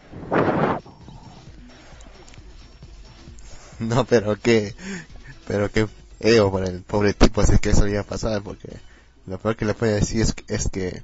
[3.79, 4.73] No, pero que,
[5.47, 5.88] pero que
[6.20, 8.70] ego para el pobre tipo así que eso iba a pasar, porque
[9.26, 11.03] lo peor que le puede decir es, es que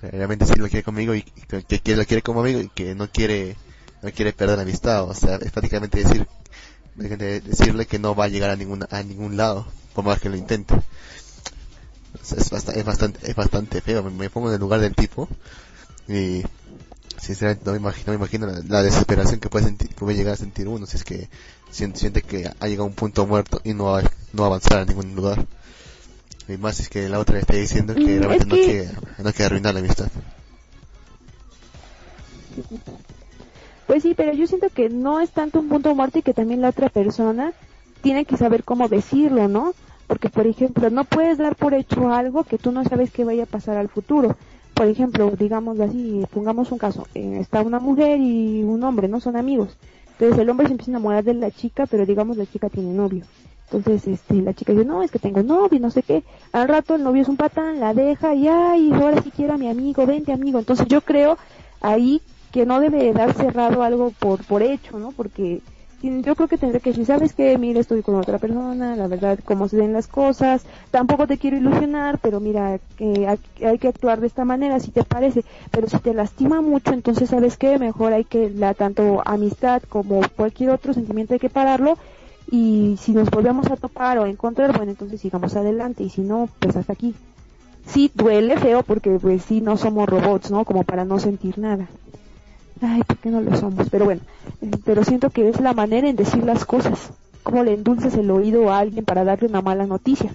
[0.00, 3.10] realmente sí lo quiere conmigo y que, que, lo quiere como amigo y que no
[3.10, 3.56] quiere,
[4.02, 6.26] no quiere perder la amistad, o sea, es prácticamente decir,
[6.96, 10.36] decirle que no va a llegar a ningún, a ningún lado, por más que lo
[10.36, 10.74] intente.
[12.14, 15.28] es, bastante, es bastante, es bastante feo, me, pongo en el lugar del tipo
[16.08, 16.42] y
[17.18, 20.68] sinceramente no me imagino, me imagino la, desesperación que puede, sentir, puede llegar a sentir
[20.68, 21.28] uno si es que
[21.74, 24.02] siente, que ha llegado a un punto muerto y no va,
[24.32, 25.44] no avanzar a ningún lugar.
[26.48, 29.32] Y más es que la otra le está diciendo que mm, realmente no, quiere, no
[29.32, 30.08] quiere arruinar la amistad.
[33.86, 36.60] Pues sí, pero yo siento que no es tanto un punto muerto y que también
[36.60, 37.52] la otra persona
[38.02, 39.74] tiene que saber cómo decirlo, ¿no?
[40.06, 43.44] Porque, por ejemplo, no puedes dar por hecho algo que tú no sabes que vaya
[43.44, 44.36] a pasar al futuro.
[44.74, 49.20] Por ejemplo, digamos así, pongamos un caso, eh, está una mujer y un hombre, ¿no?
[49.20, 49.76] Son amigos.
[50.14, 52.92] Entonces el hombre se empieza a enamorar de la chica, pero digamos la chica tiene
[52.92, 53.24] novio.
[53.72, 56.22] Entonces, este, la chica dice, no, es que tengo novio, no sé qué.
[56.52, 59.68] Al rato el novio es un patán, la deja y, ay, ahora sí quiero mi
[59.68, 60.58] amigo, vente amigo.
[60.58, 61.38] Entonces yo creo
[61.80, 62.20] ahí
[62.52, 65.10] que no debe dar cerrado algo por, por hecho, ¿no?
[65.10, 65.60] Porque
[66.22, 67.56] yo creo que tendré que decir, ¿sabes qué?
[67.56, 71.56] Mira, estoy con otra persona, la verdad, cómo se ven las cosas, tampoco te quiero
[71.56, 73.26] ilusionar, pero mira, que
[73.64, 77.30] hay que actuar de esta manera, si te parece, pero si te lastima mucho, entonces,
[77.30, 77.78] ¿sabes qué?
[77.78, 81.96] Mejor hay que, la tanto amistad como cualquier otro sentimiento hay que pararlo,
[82.50, 86.20] y si nos volvemos a topar o a encontrar, bueno, entonces sigamos adelante, y si
[86.20, 87.14] no, pues hasta aquí.
[87.86, 90.64] Sí, duele feo porque pues sí, no somos robots, ¿no?
[90.64, 91.86] Como para no sentir nada
[92.84, 93.88] ay, ¿por qué no lo somos?
[93.90, 94.20] Pero bueno,
[94.84, 97.10] pero siento que es la manera en decir las cosas,
[97.42, 100.34] como le endulces el oído a alguien para darle una mala noticia.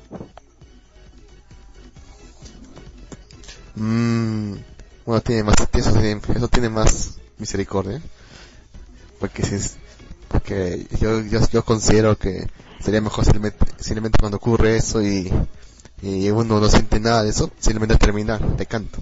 [3.75, 4.53] Mm,
[5.05, 8.01] bueno, tiene más, eso, eso tiene más misericordia,
[9.19, 9.77] porque si es,
[10.27, 12.47] porque yo, yo, yo considero que
[12.79, 15.31] sería mejor simplemente, simplemente cuando ocurre eso y,
[16.01, 18.99] y uno no siente nada de eso, simplemente terminar de canto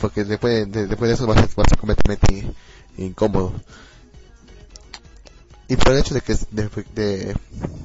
[0.00, 2.52] porque después de, después de eso va a, ser completamente
[2.98, 3.52] incómodo.
[5.68, 7.36] Y por el hecho de que de, de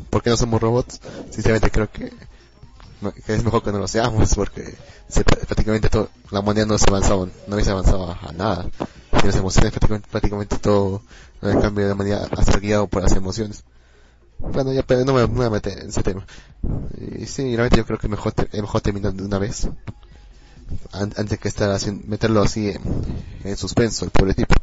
[0.09, 0.99] porque no somos robots,
[1.29, 2.11] sinceramente creo que,
[3.27, 4.75] es mejor que no lo seamos, porque
[5.47, 8.65] prácticamente todo, la humanidad no se avanzaba, no hubiese avanzado a, nada.
[9.19, 11.01] Si las emociones, prácticamente, prácticamente todo
[11.41, 13.63] el cambio de la humanidad ha sido guiado por las emociones.
[14.39, 16.25] Bueno, ya pero no me, voy a meter en ese tema.
[17.17, 19.67] Y sí, realmente yo creo que mejor, es mejor terminar de una vez
[20.91, 22.73] antes que estar haciendo, meterlo así
[23.43, 24.55] en, suspenso, el pobre tipo,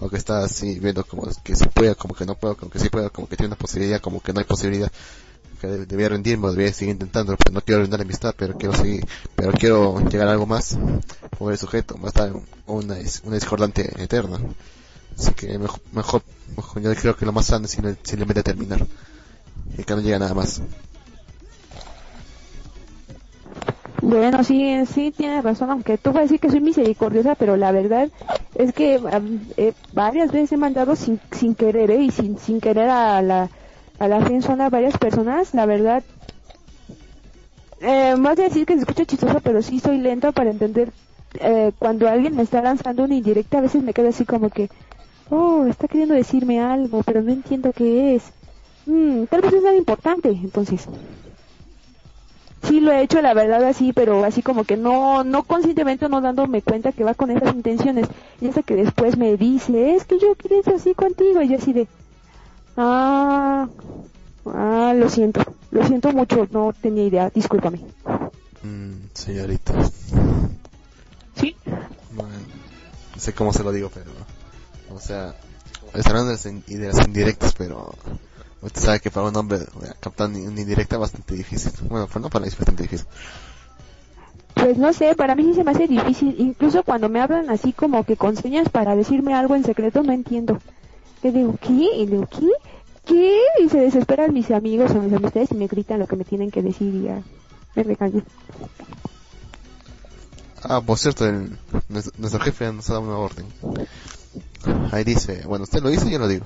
[0.00, 2.78] o que está así viendo como que se puede, como que no puedo, como que
[2.78, 4.90] sí puedo, como que tiene una posibilidad, como que no hay posibilidad,
[5.60, 9.04] que debía rendirme, debía seguir intentando, pero no quiero rendir la amistad, pero quiero seguir,
[9.34, 10.78] pero quiero llegar a algo más,
[11.40, 12.32] el sujeto, va a estar
[12.66, 14.38] una, una discordante eterna.
[15.18, 16.22] Así que mejor, mejor,
[16.80, 18.86] yo creo que lo más sano es simplemente terminar,
[19.76, 20.62] y que no llega nada más.
[24.00, 27.72] Bueno, sí, sí, tienes razón, aunque tú vas a decir que soy misericordiosa, pero la
[27.72, 28.08] verdad
[28.54, 29.00] es que
[29.56, 32.02] eh, varias veces he mandado sin, sin querer, ¿eh?
[32.02, 33.50] y sin, sin querer a la,
[33.98, 36.04] a la zona a varias personas, la verdad.
[37.80, 40.92] Eh, más de decir que se escucha chistoso, pero sí soy lento para entender
[41.40, 44.68] eh, cuando alguien me está lanzando una indirecta, a veces me quedo así como que,
[45.30, 48.22] oh, está queriendo decirme algo, pero no entiendo qué es.
[48.86, 50.88] Mm, tal vez es nada importante, entonces
[52.62, 56.20] sí lo he hecho, la verdad, así, pero así como que no, no conscientemente, no
[56.20, 58.06] dándome cuenta que va con esas intenciones.
[58.40, 61.56] Y hasta que después me dice, es que yo quería ser así contigo, y yo
[61.56, 61.88] así de,
[62.76, 63.68] ah,
[64.46, 67.80] ah, lo siento, lo siento mucho, no tenía idea, discúlpame.
[68.62, 69.74] Mm, señorita.
[71.34, 71.54] ¿Sí?
[72.12, 72.34] Bueno,
[73.14, 74.10] no sé cómo se lo digo, pero,
[74.94, 75.34] o sea,
[76.04, 77.94] hablando de las indirectas, pero
[78.60, 79.60] Usted sabe que para un hombre
[80.00, 81.72] captar una indirecta es bastante difícil.
[81.88, 83.06] Bueno, no para mí es bastante difícil.
[84.54, 86.34] Pues no sé, para mí sí se me hace difícil.
[86.38, 90.12] Incluso cuando me hablan así como que con señas para decirme algo en secreto, no
[90.12, 90.58] entiendo.
[91.22, 91.72] Le digo, ¿qué?
[91.72, 92.50] Y le digo, ¿qué?
[93.06, 93.40] ¿Qué?
[93.62, 96.50] Y se desesperan mis amigos o mis amistades y me gritan lo que me tienen
[96.50, 97.22] que decir y ya
[97.76, 98.22] me recañé.
[100.62, 101.56] Ah, por cierto, el,
[101.88, 103.46] nuestro, jefe nos ha dado una orden.
[104.90, 106.44] Ahí dice, bueno, usted lo dice, yo lo digo.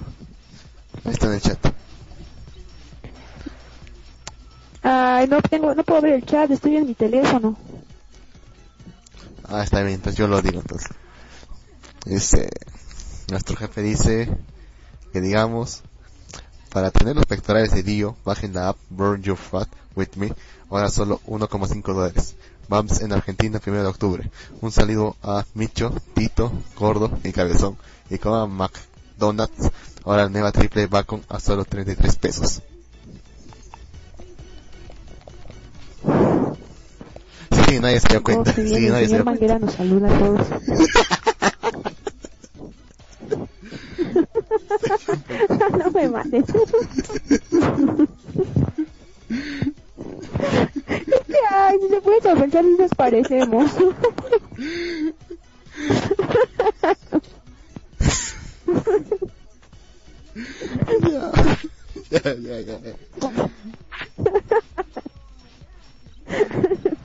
[1.04, 1.58] Ahí está en el chat.
[4.82, 7.56] Ay, no tengo, no puedo ver el chat, estoy en mi teléfono.
[9.48, 10.90] Ah, está bien, entonces yo lo digo entonces.
[12.04, 12.48] Dice,
[13.30, 14.28] nuestro jefe dice
[15.12, 15.82] que digamos,
[16.72, 20.32] para tener los pectorales de Dio, bajen la app Burn Your Fat With Me,
[20.70, 22.34] ahora solo 1,5 dólares.
[22.68, 24.30] Vamos en Argentina, primero de octubre.
[24.62, 27.76] Un saludo a Micho, Tito, Gordo y Cabezón.
[28.08, 29.70] Y como McDonald's,
[30.04, 32.62] ahora la nueva triple bacon a solo 33 pesos.
[37.72, 38.52] Sí, nadie se dio cuenta.
[38.52, 40.46] sí, bien, nadie el señor Manguera nos saluda a todos.
[45.78, 46.44] no me mates.
[51.50, 53.72] ay, si se puede pensar, nos parecemos.
[62.10, 62.78] ya, ya, ya.
[62.80, 62.92] ya.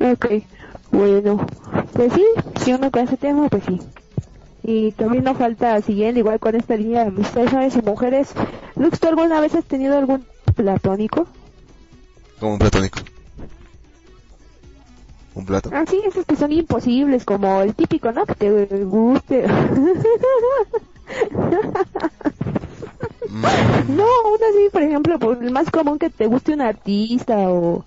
[0.00, 0.26] Ok,
[0.90, 1.46] bueno,
[1.92, 2.24] pues sí,
[2.62, 3.80] si uno con ese tema, pues sí.
[4.64, 8.32] Y también no falta, siguiendo igual con esta línea de amistades y mujeres,
[8.76, 10.24] Lux, ¿tú alguna vez has tenido algún
[10.56, 11.26] platónico?
[12.40, 12.98] Como un platónico.
[15.34, 15.70] ¿Un plato?
[15.72, 18.26] Ah, sí, esos que son imposibles, como el típico, ¿no?
[18.26, 19.46] Que te guste.
[23.28, 23.96] Mm.
[23.96, 27.84] no, uno así, por ejemplo, pues, el más común que te guste un artista o...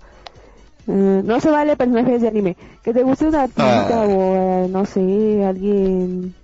[0.88, 2.56] Eh, no se vale personajes de anime.
[2.82, 4.06] Que te guste un artista ah.
[4.06, 6.34] o, eh, no sé, alguien...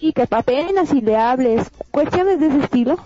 [0.00, 1.70] Y que apenas si le hables.
[1.90, 2.98] Cuestiones de ese estilo.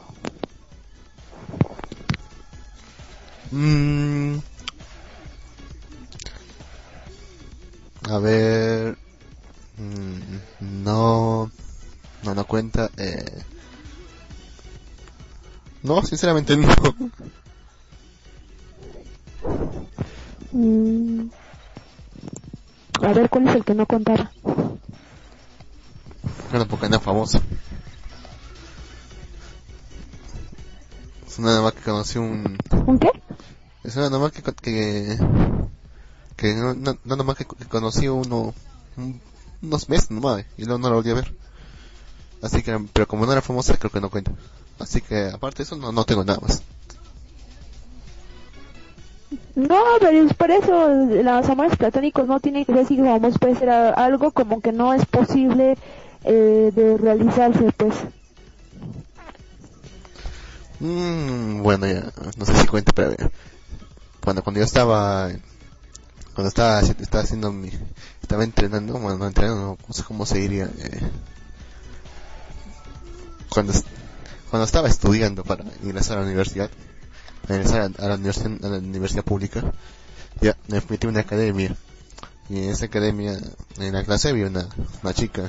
[3.53, 4.39] Mm.
[8.09, 8.97] A ver...
[9.77, 11.51] Mm, no...
[12.23, 12.91] No, no cuenta.
[12.97, 13.43] Eh...
[15.83, 16.69] No, sinceramente no.
[20.53, 21.29] Mm.
[23.03, 24.31] A ver, ¿cuál es el que no contaba?
[26.51, 27.41] Bueno, porque no es famoso.
[31.27, 32.59] Es una nomás que conocí un...
[32.87, 33.11] ¿Un qué?
[33.85, 34.43] Es una nomás que...
[34.43, 35.19] que,
[36.39, 38.55] que no, no, no nomás que, conocí uno...
[39.61, 41.35] unos meses nomás, y luego no lo volví a ver.
[42.41, 44.31] Así que, pero como no era famosa, creo que no cuenta.
[44.79, 46.63] Así que, aparte de eso, no, no tengo nada más.
[49.57, 53.57] No, pero es por eso los amores platónicos no tienen que ser así, vamos, puede
[53.57, 55.77] ser algo como que no es posible
[56.23, 57.95] eh, de realizarse, pues.
[60.79, 63.17] Mm, bueno, ya, no sé si cuenta, pero
[64.23, 65.29] cuando, cuando yo estaba,
[66.39, 67.69] cuando estaba, estaba haciendo mi,
[68.23, 71.01] estaba entrenando, bueno, no entrenando, no sé cómo se diría, eh,
[73.49, 73.73] cuando,
[74.49, 76.71] cuando estaba estudiando para ingresar a la universidad,
[77.49, 79.73] ingresar a la universidad, a la universidad pública,
[80.41, 81.75] ya me metí en una academia.
[82.49, 83.37] Y en esa academia,
[83.79, 84.69] en la clase había una,
[85.03, 85.49] una chica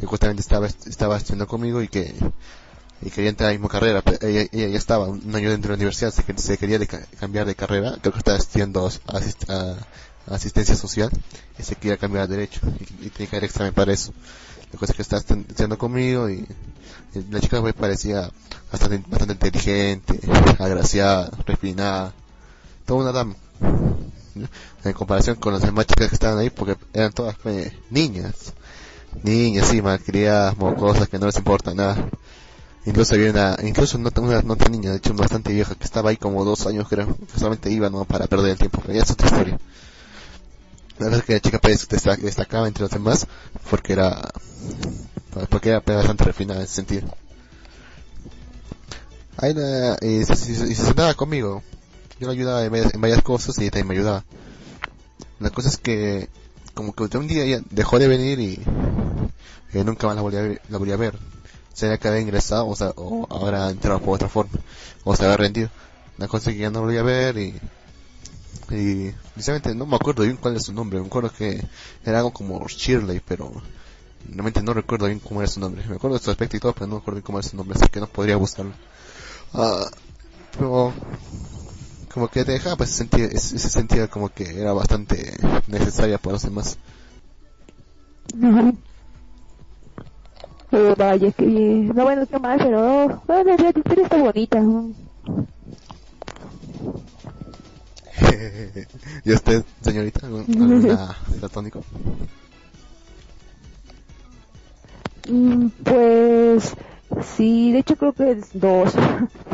[0.00, 2.14] que justamente estaba, estaba estudiando conmigo y que,
[3.02, 5.76] y quería entrar a la misma carrera, pero ella, ella estaba un año dentro de
[5.76, 6.80] la universidad, se quería
[7.20, 8.90] cambiar de carrera, creo que estaba estudiando
[10.28, 11.10] asistencia social
[11.58, 14.12] y se quería cambiar a derecho y, y tenía que dar examen para eso.
[14.72, 16.46] La cosa es que estaba estudiando conmigo y
[17.30, 18.30] la chica me parecía
[18.70, 20.18] bastante, bastante inteligente,
[20.58, 22.14] agraciada, refinada,
[22.86, 23.34] toda una dama.
[24.84, 28.54] En comparación con las demás chicas que estaban ahí, porque eran todas eh, niñas,
[29.22, 32.08] niñas, sí, malcriadas, mocosas, que no les importa nada.
[32.86, 36.16] Incluso había una, incluso una, una, una niña, de hecho bastante vieja, que estaba ahí
[36.16, 39.10] como dos años creo, que solamente iba no para perder el tiempo, pero ya es
[39.10, 39.58] otra historia.
[40.98, 43.26] La verdad es que la chica pues destacaba entre los demás
[43.70, 44.30] porque era,
[45.48, 47.08] porque era bastante refinada en ese sentido.
[49.38, 51.62] La, y, se, se, sentaba conmigo.
[52.20, 54.24] Yo le ayudaba en varias, cosas y también me ayudaba.
[55.40, 56.28] La cosa es que,
[56.74, 58.62] como que un día ella dejó de venir y,
[59.72, 60.62] nunca más la volví a ver.
[60.68, 61.18] La volví a ver
[61.72, 64.52] sería que había ingresado o, sea, o habrá entrado por otra forma
[65.04, 65.70] o se había rendido
[66.18, 67.54] la cosa es que ya no lo voy a ver y
[68.70, 71.62] y precisamente no me acuerdo bien cuál es su nombre me acuerdo que
[72.04, 73.52] era algo como Shirley pero
[74.28, 76.72] realmente no recuerdo bien cómo era su nombre me acuerdo de su aspecto y todo
[76.72, 78.72] pero no me acuerdo bien cómo era su nombre así que no podría buscarlo
[79.54, 79.84] ah
[80.56, 80.92] pero
[82.12, 85.36] como que te dejaba pues ese sentido, ese sentido como que era bastante
[85.66, 86.78] necesaria para los demás
[90.72, 91.88] pero vaya, bien.
[91.88, 94.62] No, bueno, qué mal, pero bueno, la historia está bonita.
[99.24, 101.82] ¿Y usted, señorita, alguna platónico?
[105.28, 106.74] Mm, pues
[107.36, 108.92] sí, de hecho creo que es dos.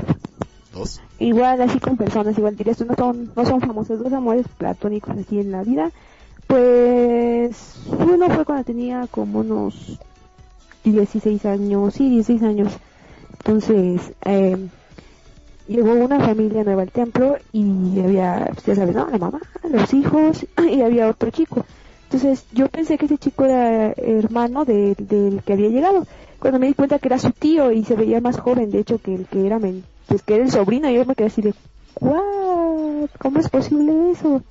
[0.73, 1.01] ¿Dos?
[1.19, 5.41] Igual así con personas, igual dirías no son, no son famosos, dos amores platónicos así
[5.41, 5.91] en la vida.
[6.47, 9.99] Pues uno fue cuando tenía como unos
[10.85, 12.73] 16 años, sí, 16 años.
[13.39, 14.69] Entonces, eh,
[15.69, 19.09] llegó una familia nueva al templo y había, ya sabes, ¿no?
[19.11, 19.41] La mamá,
[19.71, 21.65] los hijos y había otro chico.
[22.05, 26.07] Entonces, yo pensé que ese chico era hermano del, que había llegado.
[26.39, 28.99] Cuando me di cuenta que era su tío y se veía más joven, de hecho,
[28.99, 29.59] que el que era,
[30.07, 31.53] pues que era el sobrino, yo me quedé así de,
[32.01, 33.11] ¿what?
[33.19, 34.43] ¿Cómo es posible eso?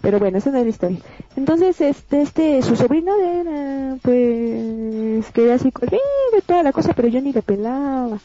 [0.00, 0.98] Pero bueno, esa no es la historia.
[1.36, 6.02] Entonces, este, este, su sobrino era, pues, que era así conmigo
[6.36, 8.18] y toda la cosa, pero yo ni le pelaba.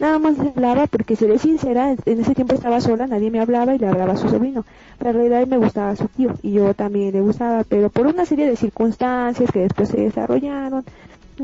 [0.00, 3.74] Nada más le hablaba porque, seré sincera, en ese tiempo estaba sola, nadie me hablaba
[3.74, 4.64] y le hablaba a su sobrino.
[4.98, 8.26] Pero en realidad me gustaba su tío y yo también le gustaba, pero por una
[8.26, 10.84] serie de circunstancias que después se desarrollaron,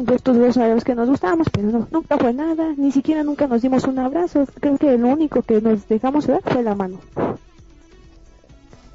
[0.04, 3.62] pues todos sabemos que nos gustamos, pero no, nunca fue nada, ni siquiera nunca nos
[3.62, 4.46] dimos un abrazo.
[4.60, 6.98] Creo que lo único que nos dejamos ver fue la mano.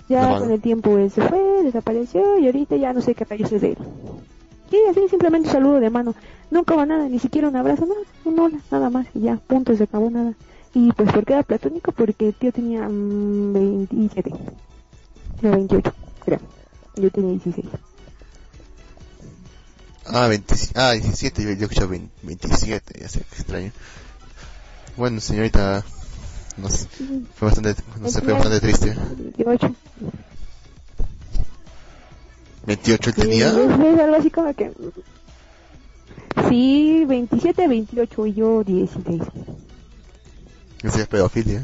[0.08, 3.52] Ya con el tiempo él se fue, desapareció y ahorita ya no sé qué rayos
[3.52, 3.78] es de él.
[4.72, 6.14] Y así simplemente un saludo de mano.
[6.52, 9.76] Nunca va nada, ni siquiera un abrazo, nada, un hola, nada más y ya, punto,
[9.76, 10.34] se acabó nada.
[10.74, 14.32] Y pues porque era platónico, porque el tío tenía 27,
[15.42, 15.94] no 28,
[16.24, 16.40] creo.
[16.96, 17.66] Yo tenía 16.
[20.08, 21.86] Ah, 20, ah 17, yo, yo escuché
[22.24, 23.72] 27, ya sé, qué extraño.
[24.98, 25.84] Bueno, señorita,
[26.58, 26.88] no sé,
[27.36, 28.96] fue bastante, no sé, fue bastante triste.
[29.18, 29.76] 28.
[32.66, 33.52] 28 tenía.
[33.52, 34.72] Sí, es algo así como que.
[36.50, 39.22] Sí, 27, 28 y yo 16.
[40.84, 41.64] Esa es pedofilia.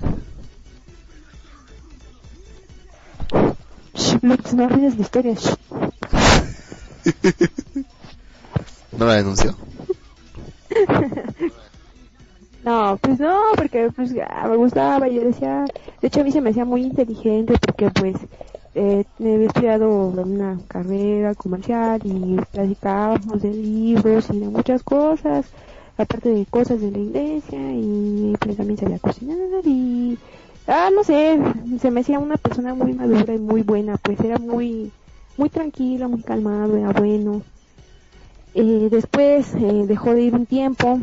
[3.93, 4.17] Shh,
[4.53, 5.33] no arruines la historia.
[5.35, 5.55] Shh.
[8.97, 9.55] ¿No la denunció?
[12.63, 15.65] No, pues no, porque pues ah, me gustaba, yo decía,
[15.99, 18.15] de hecho a mí se me hacía muy inteligente porque pues
[18.73, 25.45] eh, había estudiado una carrera comercial y platicábamos de libros y de muchas cosas,
[25.97, 30.17] aparte de cosas de la iglesia y pues también sabía cocinar y,
[30.67, 31.39] ah, no sé,
[31.79, 34.91] se me hacía una persona muy madura y muy buena, pues era muy,
[35.37, 37.41] muy tranquilo, muy calmado, era bueno.
[38.53, 40.99] Eh, después eh, dejó de ir un tiempo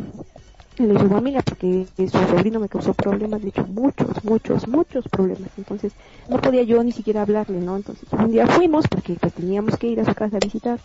[0.87, 5.51] de su familia porque su sobrino me causó problemas, de hecho muchos, muchos, muchos problemas.
[5.57, 5.93] Entonces
[6.29, 7.77] no podía yo ni siquiera hablarle, ¿no?
[7.77, 10.79] Entonces un día fuimos porque pues, teníamos que ir a su casa a visitar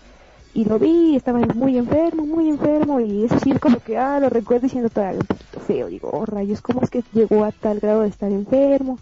[0.56, 4.30] y lo vi, estaba muy enfermo, muy enfermo y eso sí como que, ah, lo
[4.30, 7.80] recuerdo diciendo todavía un poquito feo, digo, oh rayos, ¿cómo es que llegó a tal
[7.80, 9.00] grado de estar enfermo?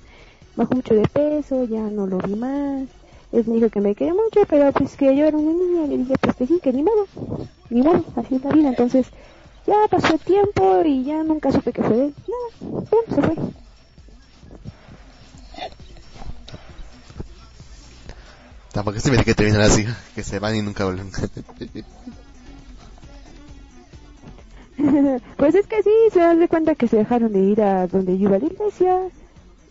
[0.55, 2.83] Bajó mucho de peso, ya no lo vi más.
[3.31, 5.97] Él me dijo que me quería mucho, pero pues que yo era una niña, le
[5.97, 7.07] dije, pues que sí, que ni modo,
[7.69, 9.07] ni modo, así es la vida, entonces
[9.67, 12.15] ya pasó el tiempo y ya nunca supe que fue de él.
[12.27, 13.35] Nada, ya se fue.
[18.71, 19.85] Tampoco se me dice que terminan así,
[20.15, 21.11] que se van y nunca vuelven.
[25.37, 28.17] pues es que sí, se dan de cuenta que se dejaron de ir a donde
[28.17, 28.99] yo iba a la iglesia.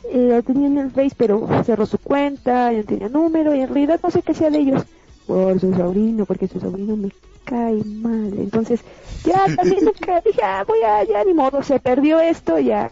[0.05, 3.69] Eh, tenían en el Face, pero cerró su cuenta, ya no tenía número y en
[3.69, 4.83] realidad no sé qué sea de ellos.
[5.27, 7.11] Por su sobrino, porque su sobrino me
[7.51, 8.33] cae mal.
[8.39, 8.81] Entonces,
[9.25, 12.91] ya también nunca dije, ah, voy a, ya ni modo, se perdió esto, ya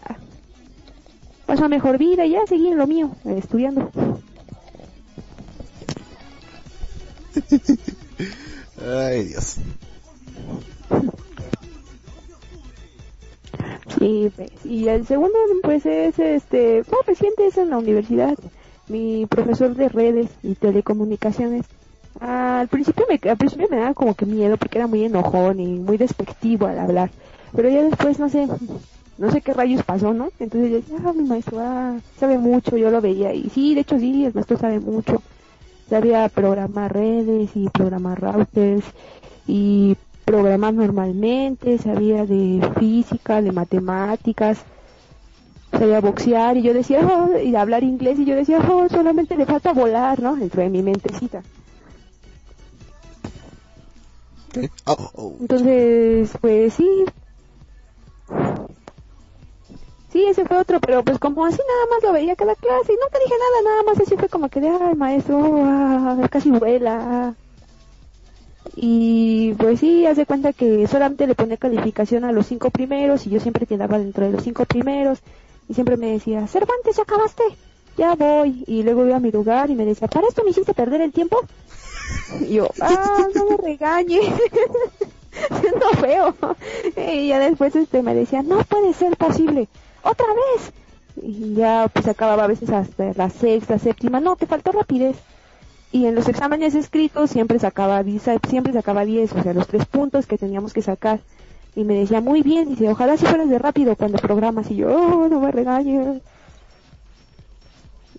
[1.49, 3.89] pasó a mejor vida, ya seguí en lo mío, estudiando.
[8.85, 9.55] Ay, Dios.
[13.99, 18.37] Y, pues, y el segundo, pues es este, no, reciente es en la universidad.
[18.87, 21.65] Mi profesor de redes y telecomunicaciones.
[22.19, 25.79] Al principio me, al principio me daba como que miedo porque era muy enojón y
[25.79, 27.11] muy despectivo al hablar.
[27.55, 28.47] Pero ya después, no sé,
[29.17, 30.29] no sé qué rayos pasó, ¿no?
[30.39, 33.33] Entonces yo decía, ah, mi maestro ah, sabe mucho, yo lo veía.
[33.33, 35.21] Y sí, de hecho sí, el maestro sabe mucho.
[35.89, 38.85] Sabía programar redes y programar routers
[39.47, 44.59] y programar normalmente, sabía de física, de matemáticas,
[45.71, 49.45] sabía boxear y yo decía, oh, y hablar inglés y yo decía, oh, solamente le
[49.45, 50.35] falta volar, ¿no?
[50.35, 51.41] Dentro de mi mentecita.
[54.85, 55.37] Oh, oh.
[55.39, 57.05] Entonces, pues sí.
[60.11, 62.95] Sí, ese fue otro, pero pues como así nada más lo veía cada clase y
[62.95, 67.35] nunca dije nada, nada más así fue como que de, ay, maestro, ah, casi vuela.
[68.75, 73.29] Y pues sí, hace cuenta que solamente le ponía calificación a los cinco primeros y
[73.29, 75.19] yo siempre quedaba dentro de los cinco primeros
[75.67, 77.43] y siempre me decía, Cervantes, ya acabaste,
[77.97, 78.63] ya voy.
[78.67, 81.11] Y luego iba a mi lugar y me decía, ¿para esto me hiciste perder el
[81.11, 81.37] tiempo?
[82.41, 84.19] Y yo, ah, no me regañe.
[85.61, 86.35] Siendo feo.
[86.97, 89.67] Y ya después este me decía, no puede ser posible.
[90.03, 90.73] Otra vez.
[91.21, 94.19] Y ya pues acababa a veces hasta la sexta, séptima.
[94.19, 95.17] No, te faltó rapidez
[95.91, 99.85] y en los exámenes escritos siempre sacaba 10, siempre sacaba 10, o sea, los tres
[99.85, 101.19] puntos que teníamos que sacar.
[101.75, 104.69] Y me decía, muy bien, dice, ojalá si fueras de rápido cuando programas.
[104.69, 106.21] Y yo, oh, no me regañes.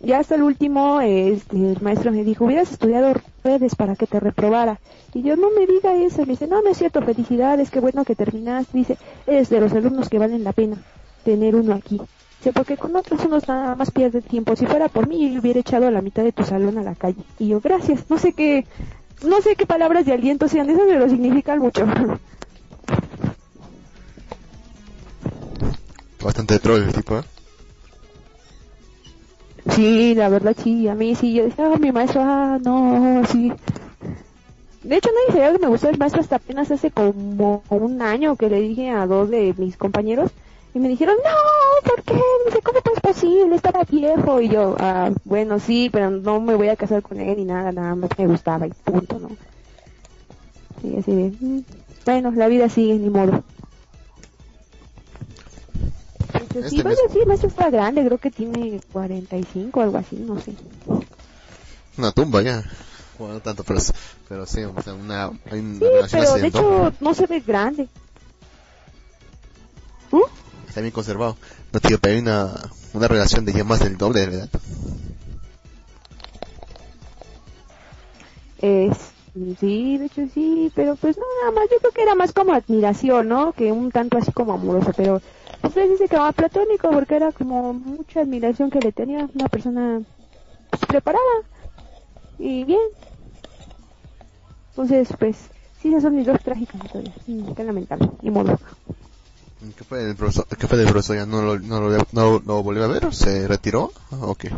[0.02, 3.12] Ya hasta el último, este, el maestro me dijo, hubieras estudiado
[3.44, 4.80] redes para que te reprobara.
[5.12, 6.22] Y yo, no me diga eso.
[6.22, 8.78] Me dice, no, no es cierto, felicidades, qué bueno que terminaste.
[8.78, 10.76] Dice, eres de los alumnos que valen la pena
[11.24, 12.00] tener uno aquí.
[12.38, 14.56] Dice, porque con otros unos nada más pierde tiempo.
[14.56, 16.94] Si fuera por mí, yo hubiera echado a la mitad de tu salón a la
[16.94, 17.22] calle.
[17.38, 18.08] Y yo, gracias.
[18.08, 18.66] No sé qué,
[19.22, 21.86] no sé qué palabras de aliento sean esas, pero significan mucho.
[26.22, 27.22] Bastante troll el tipo, ¿eh?
[29.74, 33.52] Sí, la verdad sí, a mí sí, yo decía, ah, mi maestro, ah, no, sí.
[34.82, 38.36] De hecho, nadie sabía que me gustó el maestro hasta apenas hace como un año
[38.36, 40.30] que le dije a dos de mis compañeros
[40.72, 42.20] y me dijeron, no, ¿por qué?
[42.46, 43.56] Dice, ¿cómo es posible?
[43.56, 44.40] Estaba viejo.
[44.40, 47.72] Y yo, ah, bueno, sí, pero no me voy a casar con él ni nada,
[47.72, 49.30] nada más me gustaba y punto, ¿no?
[50.82, 51.60] Y así de, mm,
[52.06, 53.42] bueno, la vida sigue, ni modo.
[56.54, 60.52] Este sí, bueno, sí, maestro está grande, creo que tiene 45 algo así, no sé.
[61.96, 62.64] Una tumba ya.
[63.18, 63.80] Bueno, no tanto, pero,
[64.28, 67.88] pero sí, o sea, una, hay una sí, pero de hecho no se ve grande.
[70.10, 70.24] ¿Uh?
[70.70, 71.36] está bien conservado.
[71.72, 72.52] No, tío, pero hay una,
[72.94, 74.48] una relación de ya más del doble, ¿verdad?
[78.62, 78.96] Es,
[79.60, 82.54] sí, de hecho sí, pero pues no, nada más, yo creo que era más como
[82.54, 83.52] admiración, ¿no?
[83.52, 85.20] Que un tanto así como amoroso, pero
[85.62, 90.00] usted dice que era platónico porque era como mucha admiración que le tenía una persona
[90.70, 91.22] pues, preparada
[92.38, 92.80] y bien.
[94.70, 95.36] Entonces, pues,
[95.80, 97.14] sí, esas son mis dos trágicas historias.
[97.26, 98.58] Mm, qué lamentable, ni modo.
[99.76, 100.46] ¿Qué fue del profesor?
[100.46, 101.16] ¿Qué fue del profesor?
[101.16, 103.12] ¿Ya no lo, no, lo, no, lo volvió a ver?
[103.14, 103.92] ¿Se retiró?
[104.10, 104.50] ¿O qué?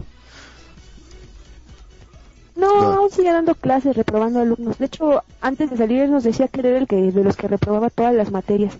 [2.55, 4.78] No, aún sigue dando clases, reprobando alumnos.
[4.78, 7.90] De hecho, antes de salir nos decía que era el que de los que reprobaba
[7.90, 8.76] todas las materias.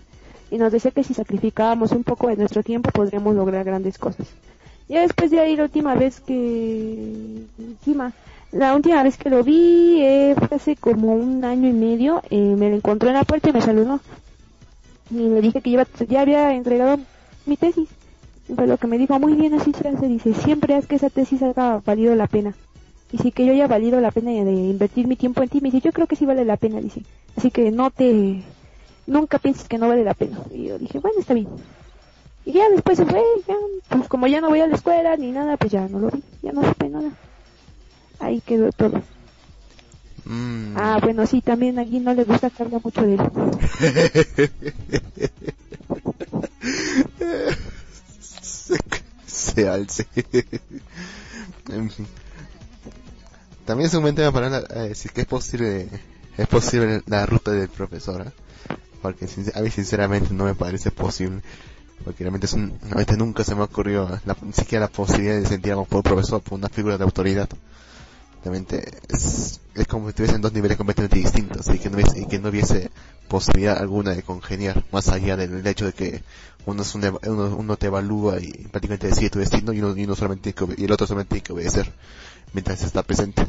[0.53, 4.27] Y nos decía que si sacrificábamos un poco de nuestro tiempo podríamos lograr grandes cosas.
[4.87, 7.45] Ya después de ahí la última vez que...
[7.57, 8.13] Encima,
[8.51, 12.21] la última vez que lo vi eh, fue hace como un año y medio.
[12.29, 13.99] Eh, me lo encontró en la puerta y me saludó
[15.09, 15.71] y le dije que
[16.07, 16.99] ya había entregado
[17.45, 17.89] mi tesis.
[18.55, 20.07] Fue lo que me dijo, muy bien, así se hace.
[20.07, 22.53] Dice, siempre es que esa tesis haya valido la pena.
[23.11, 25.61] Y si que yo haya valido la pena de invertir mi tiempo en ti.
[25.61, 27.01] Me dice, yo creo que sí vale la pena, dice.
[27.35, 28.43] Así que no te,
[29.07, 30.39] nunca pienses que no vale la pena.
[30.51, 31.47] Y yo dije, bueno, está bien.
[32.45, 33.55] Y ya después se fue, ya,
[33.89, 36.21] pues como ya no voy a la escuela ni nada, pues ya no lo vi,
[36.41, 37.11] ya no supe nada.
[38.19, 39.01] Ahí quedó todo.
[40.25, 40.75] Mm.
[40.77, 43.21] Ah, bueno, sí, también aquí no le gusta que mucho de él.
[49.25, 50.07] se, alce.
[53.65, 55.89] También es un buen tema para decir que es posible,
[56.37, 58.31] es posible la ruta del profesor, ¿eh?
[59.03, 61.41] Porque a mí sinceramente no me parece posible,
[62.05, 65.45] porque realmente, es un, realmente nunca se me ocurrió la, ni siquiera la posibilidad de
[65.45, 67.49] sentir a por profesor por una figura de autoridad.
[68.45, 69.59] Realmente es,
[69.89, 72.91] como si estuviesen dos niveles completamente distintos y que no hubiese, y que no hubiese
[73.27, 76.23] posibilidad alguna de congeniar más allá del hecho de que
[76.65, 80.05] uno, es un, uno, uno te evalúa y prácticamente decide tu destino y uno, y
[80.05, 81.91] uno solamente y el otro solamente tiene que obedecer
[82.53, 83.45] mientras está presente.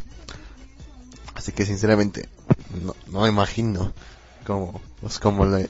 [1.36, 2.28] Así que sinceramente
[2.84, 3.92] no, no me imagino
[4.44, 5.68] cómo pues, cómo le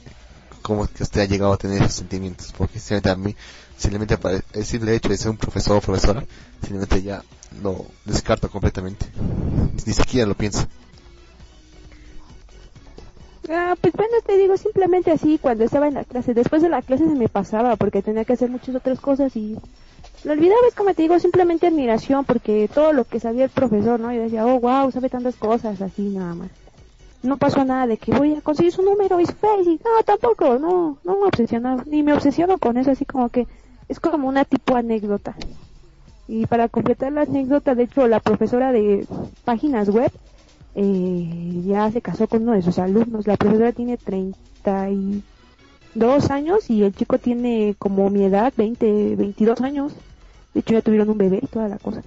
[0.61, 3.35] cómo que usted ha llegado a tener esos sentimientos, porque simplemente a mí,
[3.77, 6.23] simplemente para el simple hecho de ser un profesor o profesora,
[6.59, 7.23] simplemente ya
[7.61, 9.05] lo descarto completamente.
[9.85, 10.65] Ni siquiera lo pienso.
[13.47, 16.33] Ah, pues bueno, te digo simplemente así cuando estaba en la clase.
[16.33, 19.55] Después de la clase se me pasaba porque tenía que hacer muchas otras cosas y
[20.23, 20.61] lo olvidaba.
[20.67, 24.11] Es como te digo, simplemente admiración porque todo lo que sabía el profesor, ¿no?
[24.11, 26.49] Y decía, oh, wow, sabe tantas cosas, así nada más.
[27.25, 29.79] No pasó nada de que voy a conseguir su número y su face.
[29.83, 33.47] no, tampoco, no, no me obsesionaba, ni me obsesiono con eso, así como que
[33.89, 35.35] es como una tipo anécdota.
[36.27, 39.07] Y para completar la anécdota, de hecho, la profesora de
[39.43, 40.11] páginas web
[40.75, 43.27] eh, ya se casó con uno de sus alumnos.
[43.27, 49.93] La profesora tiene 32 años y el chico tiene como mi edad, 20, 22 años.
[50.53, 52.01] De hecho ya tuvieron un bebé y toda la cosa.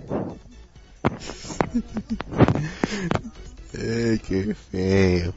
[3.75, 5.35] Ay, qué feo.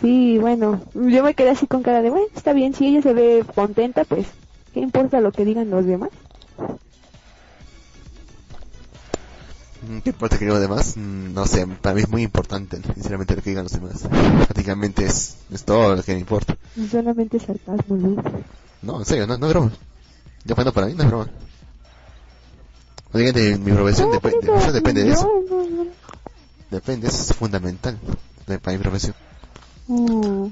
[0.00, 3.12] Sí, bueno, yo me quedé así con cara de, bueno, está bien, si ella se
[3.12, 4.26] ve contenta, pues,
[4.72, 6.10] ¿qué importa lo que digan los demás?
[9.88, 10.96] Mm, ¿Qué importa que digan los demás?
[10.96, 14.06] Mm, no sé, para mí es muy importante, sinceramente, lo que digan los demás.
[14.46, 16.56] Prácticamente es, es todo lo que me importa.
[16.90, 18.22] Solamente sarcasmo, ¿no?
[18.82, 19.72] No, en serio, no, no es broma.
[20.44, 21.28] Yo bueno, para mí no es broma.
[23.12, 25.28] Oigan, de mi profesión depende, de eso.
[26.70, 27.96] Depende, eso es fundamental
[28.46, 29.14] de- para mi profesión.
[29.86, 30.46] Mm.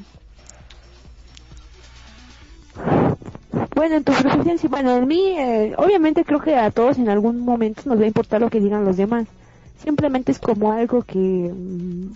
[3.74, 7.08] Bueno, en tu profesión, sí, bueno, en mí, eh, obviamente creo que a todos en
[7.10, 9.26] algún momento nos va a importar lo que digan los demás.
[9.82, 12.06] Simplemente es como algo que mm,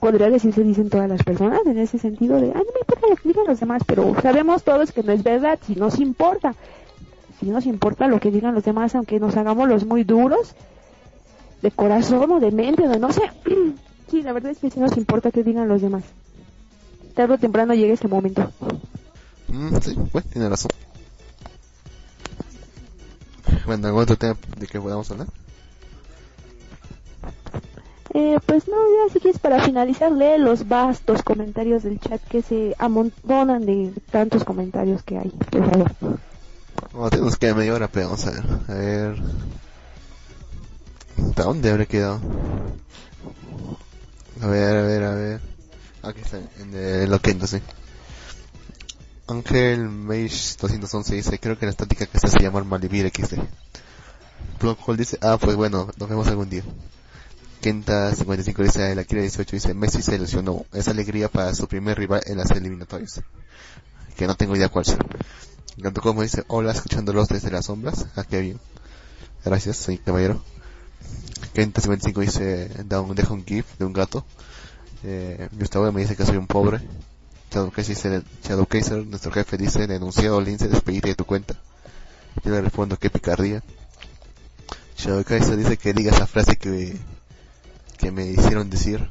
[0.00, 3.16] podría decirse, dicen todas las personas, en ese sentido de, ay, no me importa lo
[3.16, 6.54] que digan los demás, pero sabemos todos que no es verdad, si nos importa.
[7.40, 10.54] Si nos importa lo que digan los demás, aunque nos hagamos los muy duros,
[11.62, 13.22] de corazón o de mente o de no sé.
[14.10, 16.04] sí, la verdad es que sí nos importa que digan los demás.
[17.14, 18.50] Tarde o temprano llega ese momento.
[19.48, 20.70] Mm, sí, bueno, tiene razón.
[23.66, 25.26] Bueno, ¿algún otro tema de que podamos hablar?
[28.14, 32.42] Eh, pues no, ya si quieres para finalizar, lee los vastos comentarios del chat que
[32.42, 36.18] se amontonan de tantos comentarios que hay, por favor.
[36.92, 38.44] Bueno, tenemos que media hora, pero vamos a ver.
[38.68, 39.16] A ver.
[41.28, 42.20] ¿Hasta dónde habré quedado?
[44.40, 45.40] A ver, a ver, a ver.
[46.02, 47.60] Aquí está, en el Loquendo, sí.
[49.26, 53.38] Ángel Mage 211 dice, creo que la estática que se hace llamar Malivir XD.
[54.58, 56.62] Blockhole dice, ah, pues bueno, nos vemos algún día.
[57.60, 60.64] Kenta 55 dice, la Kira 18 dice, Messi se lesionó.
[60.72, 63.20] Es alegría para su primer rival en las eliminatorias.
[64.16, 65.04] Que no tengo idea cuál será.
[65.80, 68.06] Gato como dice, hola, escuchándolos desde las sombras.
[68.16, 68.60] Ah, qué bien.
[69.44, 70.42] Gracias, soy caballero.
[71.54, 74.24] Kenta 55 dice, da un, deja un gif de un gato.
[75.04, 76.80] Eh, Gustavo me dice que soy un pobre.
[77.52, 81.54] Shadow Kaiser dice, Shadow Kaiser, nuestro jefe dice, denunciado Lince, despedite de tu cuenta.
[82.42, 83.62] Yo le respondo, qué picardía.
[84.96, 86.96] Shadow Kaiser dice que diga esa frase que,
[87.98, 89.08] que me hicieron decir.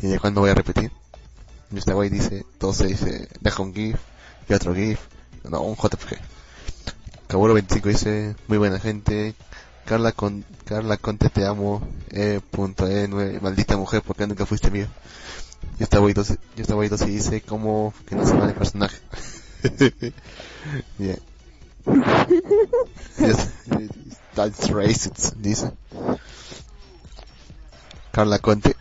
[0.00, 0.92] Y de cuándo voy a repetir.
[1.72, 3.96] Gustavo dice, entonces dice, deja un gif,
[4.48, 5.00] y otro gif,
[5.50, 6.18] no, un JPG.
[7.26, 9.34] Caburo 25 dice, muy buena gente.
[9.84, 11.86] Carla con Carla Conte te amo.
[12.10, 12.40] E.
[12.50, 13.06] punto E.
[13.08, 14.86] nueve, maldita mujer, porque nunca fuiste mío.
[15.78, 16.30] Estaba ahí dos
[17.02, 18.98] y dice, como que no se va el personaje.
[20.98, 21.16] yeah.
[24.34, 25.70] That's racist, dice.
[28.12, 28.74] Carla Conte.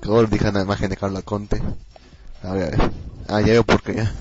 [0.00, 1.62] Caburo dije una imagen de Carla Conte.
[2.42, 2.90] A ver, a ver.
[3.28, 4.12] Ah, ya veo por qué ya.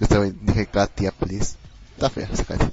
[0.00, 1.56] Yo estaba, dije Katia, please.
[1.94, 2.72] Está fea esa Katia.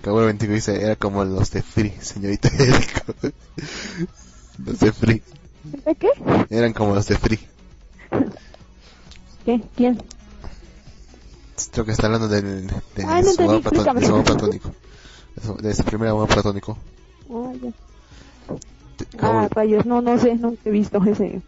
[0.00, 3.14] Caburo 25 dice, era como los de Free, señorita Eriko.
[4.64, 5.22] los de Free.
[5.84, 6.08] ¿De qué?
[6.50, 7.40] Eran como los de Free.
[9.44, 9.62] ¿Qué?
[9.74, 10.00] ¿Quién?
[11.72, 14.70] Creo que está hablando del, de, Ah, no su amor platónico.
[15.60, 16.78] De su, primer amor platónico.
[17.30, 17.70] Ah, ya.
[19.20, 21.42] Ah, rayos, no, no sé, nunca he visto ese.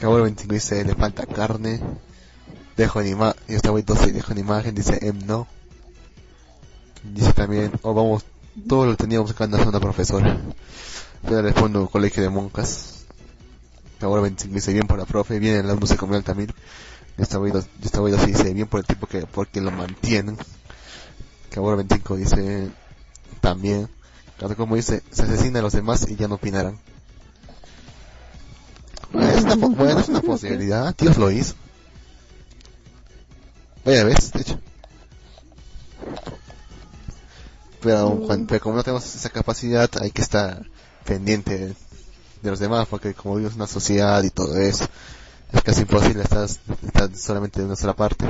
[0.00, 1.78] Caburo 25 dice, le falta carne.
[2.74, 5.46] Dejo en imagen, estaba ahí 12 dejo en imagen, dice, em no.
[7.04, 8.24] Dice también, oh vamos,
[8.66, 10.40] todo lo teníamos acá en la zona profesora.
[11.24, 13.04] Yo le respondo, colegio de monjas.
[13.98, 16.54] Caburo 25 dice, bien por la profe, bien el alumno se comió el tamil.
[17.18, 20.38] Yo estaba yo estaba ahí 12 dice, bien por el tipo que, porque lo mantienen.
[21.50, 22.70] Caburo 25 dice,
[23.42, 23.86] también.
[24.38, 26.78] Cada como dice, se asesina a los demás y ya no opinarán.
[29.12, 31.54] Es una, bueno, es una posibilidad, Dios lo hizo.
[33.84, 34.60] Vaya vez, de hecho.
[37.80, 40.66] Pero, pero como no tenemos esa capacidad, hay que estar
[41.04, 41.74] pendiente
[42.42, 44.86] de los demás, porque como vivimos en una sociedad y todo eso,
[45.52, 48.26] es casi imposible estar, estar solamente de una sola parte.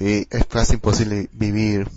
[0.00, 1.88] Y es casi imposible vivir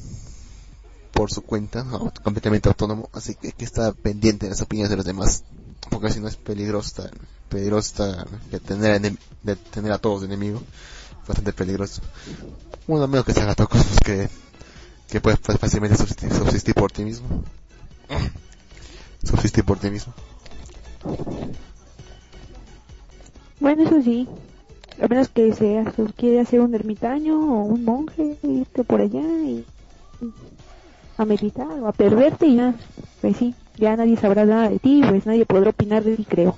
[1.11, 1.85] por su cuenta,
[2.23, 5.43] completamente autónomo, así que hay que estar pendiente de las opiniones de los demás,
[5.89, 7.09] porque si no es peligroso,
[7.49, 8.15] peligroso
[8.51, 9.01] de tener,
[9.43, 10.61] de tener a todos enemigos,
[11.27, 12.01] bastante peligroso.
[12.87, 14.29] Uno menos que se haga tocos, que,
[15.09, 17.43] que puedes fácilmente subsistir, subsistir por ti mismo.
[19.23, 20.13] subsistir por ti mismo.
[23.59, 24.27] Bueno, eso sí.
[25.01, 29.65] A menos que sea, quiere hacer un ermitaño o un monje, irte por allá y
[31.17, 32.73] a meditar o a perderte y ya,
[33.21, 36.55] pues sí, ya nadie sabrá nada de ti, pues nadie podrá opinar de ti, creo.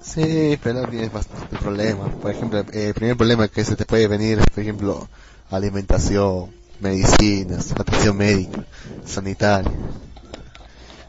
[0.00, 2.06] Sí, pero tienes bastante problema.
[2.08, 5.08] Por ejemplo, el primer problema que se te puede venir por ejemplo,
[5.50, 6.50] alimentación,
[6.80, 8.64] medicinas, atención médica,
[9.04, 9.72] sanitaria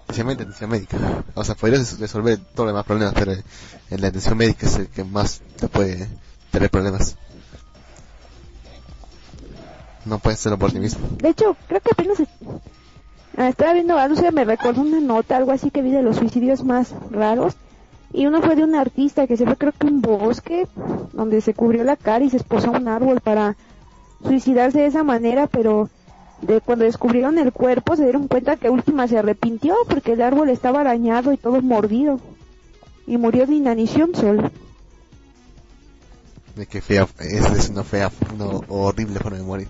[0.05, 0.97] especialmente atención médica.
[1.34, 4.88] O sea, podrías resolver todos los demás problemas, pero en la atención médica es el
[4.88, 6.07] que más te puede
[6.51, 7.15] tener problemas.
[10.06, 11.07] No puedes hacerlo por ti mismo.
[11.18, 12.18] De hecho, creo que apenas
[13.38, 16.18] ah, estaba viendo, no sé, me recordó una nota, algo así que vi de los
[16.18, 17.56] suicidios más raros.
[18.14, 20.68] Y uno fue de un artista que se fue creo que un bosque,
[21.14, 23.57] donde se cubrió la cara y se esposó a un árbol para
[24.23, 25.90] suicidarse de esa manera, pero
[26.41, 30.49] de cuando descubrieron el cuerpo se dieron cuenta que última se arrepintió porque el árbol
[30.49, 32.19] estaba arañado y todo mordido
[33.07, 34.52] y murió de inanición solo.
[36.56, 39.69] De que fea, es, una fea, una horrible forma de morir.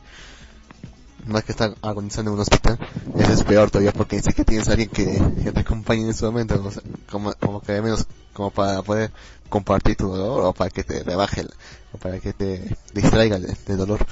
[1.34, 2.78] Es que está agonizando en un hospital,
[3.18, 6.72] eso es peor todavía porque dice que tienes alguien que, te acompañe en ese momento,
[7.10, 9.12] como, como que menos como para poder
[9.50, 11.48] compartir tu dolor o para que te rebaje,
[11.94, 14.06] o para que te distraiga de dolor.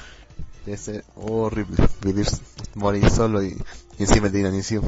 [0.65, 2.25] Debe ser horrible vivir,
[2.73, 3.55] morir solo y,
[3.99, 4.83] encima de inanición.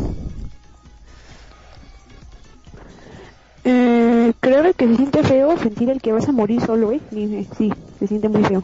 [3.67, 7.01] Eh, creo que se siente feo sentir el que vas a morir solo, ¿eh?
[7.57, 8.63] Sí, se siente muy feo.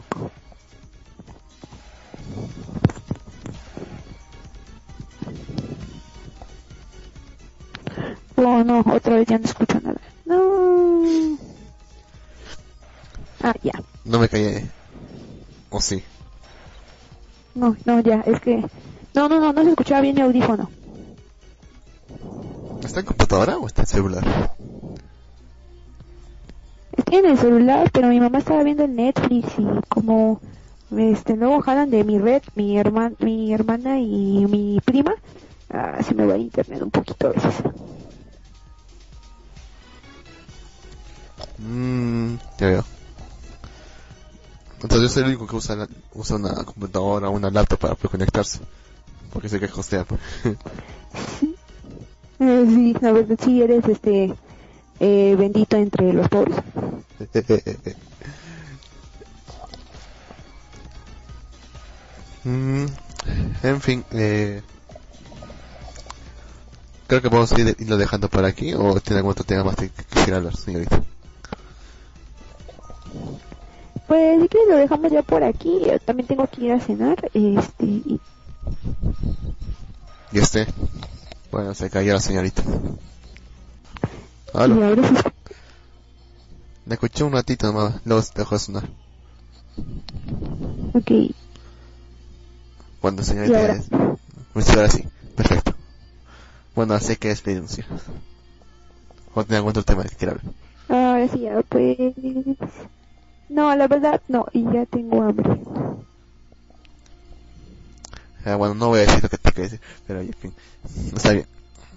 [8.36, 10.00] Oh, no, otra vez ya no escucho nada.
[10.24, 11.36] No.
[13.42, 13.72] Ah, ya.
[14.04, 14.68] No me callé.
[15.70, 16.02] ¿O sí?
[17.56, 18.64] No, no, ya, es que...
[19.14, 20.70] No, no, no, no se escuchaba bien mi audífono.
[22.84, 24.52] ¿Está en computadora o está en celular?
[27.10, 30.40] En el celular, pero mi mamá estaba viendo el Netflix y como
[30.96, 35.14] este luego jalan de mi red, mi hermana, mi hermana y mi prima,
[35.70, 37.54] ah, se me va a internet un poquito a veces.
[41.58, 42.84] Mmm, ya veo.
[44.82, 48.58] Entonces yo soy el único que usa, usa una computadora o una laptop para conectarse.
[49.32, 50.04] Porque sé que hostea.
[50.04, 50.20] Pues.
[52.40, 54.34] Eh, sí, la verdad sí eres este
[55.02, 56.54] eh, bendito entre los pobres.
[62.44, 62.84] mm,
[63.64, 64.62] en fin, eh,
[67.08, 69.90] creo que podemos ir, irlo dejando por aquí o tiene algún otro tema más que
[69.90, 71.02] quisiera hablar, señorita.
[74.06, 75.80] Pues si que lo dejamos ya por aquí.
[75.84, 77.28] Yo también tengo que ir a cenar.
[77.34, 77.86] Este.
[77.86, 78.20] Y,
[80.30, 80.66] ¿Y este?
[81.50, 82.62] Bueno, se cayó la señorita.
[84.54, 84.94] ¿Aló?
[84.94, 85.00] ¿Y
[86.84, 88.88] Me escuché un ratito nomás, luego se dejó de sonar.
[90.94, 91.34] Ok.
[93.00, 93.74] Cuando señorita ahora?
[93.74, 93.88] es...
[94.52, 95.04] Pues ahora sí,
[95.36, 95.74] perfecto.
[96.74, 97.78] Bueno, sé que despedirnos.
[99.34, 100.54] ¿O tiene algún otro tema que quiera hablar?
[100.88, 101.96] Ahora sí, ya pues...
[103.48, 105.60] No, la verdad no, y ya tengo hambre.
[108.44, 110.52] Ah, bueno, no voy a decir lo que te que decir, pero en fin,
[111.14, 111.46] está bien.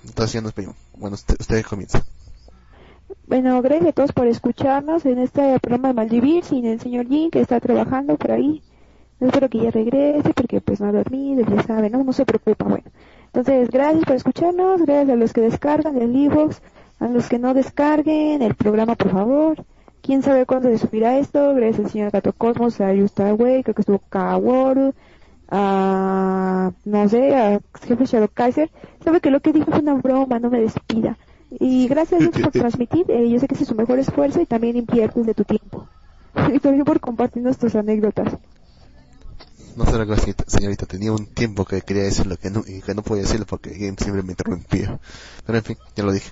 [0.06, 0.76] Entonces ya nos pedimos.
[0.96, 2.04] Bueno, usted, ustedes comienzan.
[3.28, 7.32] Bueno, gracias a todos por escucharnos en este programa de Maldivir sin el señor Jin
[7.32, 8.62] que está trabajando por ahí.
[9.20, 12.66] Espero que ya regrese porque pues no ha dormido, ya saben, no, no se preocupa,
[12.66, 12.86] bueno.
[13.28, 16.30] Entonces, gracias por escucharnos, gracias a los que descargan el e
[17.00, 19.66] a los que no descarguen el programa, por favor
[20.06, 23.82] quién sabe cuándo se subirá esto, gracias al señor Gato Cosmos, a Way, creo que
[23.82, 24.94] estuvo Kaworu,
[25.50, 28.70] a, no sé, a jefe Shadow Kaiser,
[29.04, 31.18] sabe que lo que dijo fue una broma, no me despida.
[31.60, 34.78] Y gracias Dios por transmitir, eh, yo sé que es su mejor esfuerzo y también
[34.78, 35.88] inviertes de tu tiempo.
[36.54, 38.38] y también por compartirnos tus anécdotas.
[39.76, 40.18] No sé la
[40.48, 43.74] señorita, tenía un tiempo que quería decirlo que no, y que no podía decirlo porque
[43.74, 45.00] siempre me interrumpía.
[45.46, 46.32] Pero en fin, ya lo dije.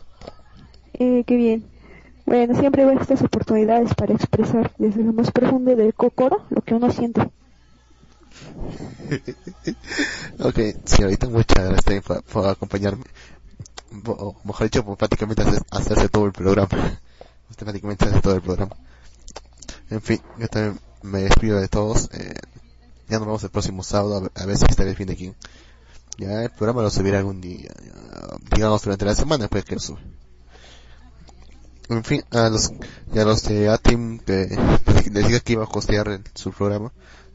[0.94, 1.66] Eh, qué bien.
[2.26, 6.74] Bueno, siempre hay estas oportunidades para expresar desde lo más profundo del cocoro lo que
[6.74, 7.22] uno siente.
[10.40, 13.04] ok, señorita, muchas gracias por, por acompañarme.
[14.06, 16.70] O mejor dicho, por prácticamente hacer, hacerse todo el programa.
[17.57, 18.76] Prácticamente hace todo el programa.
[19.90, 22.10] En fin, yo también me despido de todos.
[22.14, 22.34] Eh,
[23.07, 25.34] ya nos vemos el próximo sábado a ver, si está el fin de aquí.
[26.18, 27.72] Ya el programa lo subirá algún día.
[28.56, 30.02] digamos durante la semana después que lo sube.
[31.90, 32.72] En fin, a los,
[33.14, 34.57] y a los de Atim que
[35.11, 36.91] les diga que iba a costear su programa,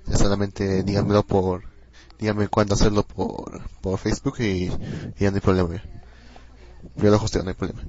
[0.07, 1.65] ya solamente díganmelo por,
[2.19, 4.69] díganme cuándo hacerlo por, por Facebook y,
[5.19, 5.83] ya no hay problema.
[6.97, 7.81] Yo lo hosteo, no hay problema.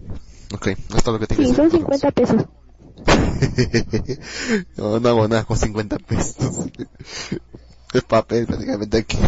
[0.53, 2.45] Ok, esto es lo que tengo Sí, son 50 pesos.
[4.77, 6.67] no, no hago nada con 50 pesos.
[7.93, 9.17] es papel prácticamente aquí.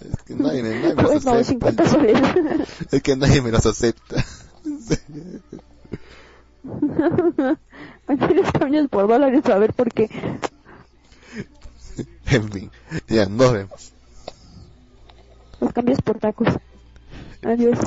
[0.00, 2.20] es que nadie me, nadie me pues no, 50 soles.
[2.90, 4.24] es que nadie me los acepta.
[8.08, 10.08] Los cambios por dólares, a ver por qué.
[12.26, 12.70] En fin,
[13.08, 13.92] ya nos vemos.
[15.60, 16.48] Los cambios por tacos.
[17.46, 17.78] Adiós.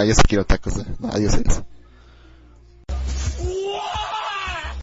[0.00, 0.78] Adiós, quiero tacos.
[0.78, 0.86] ¿eh?
[1.12, 1.62] Adiós, adiós.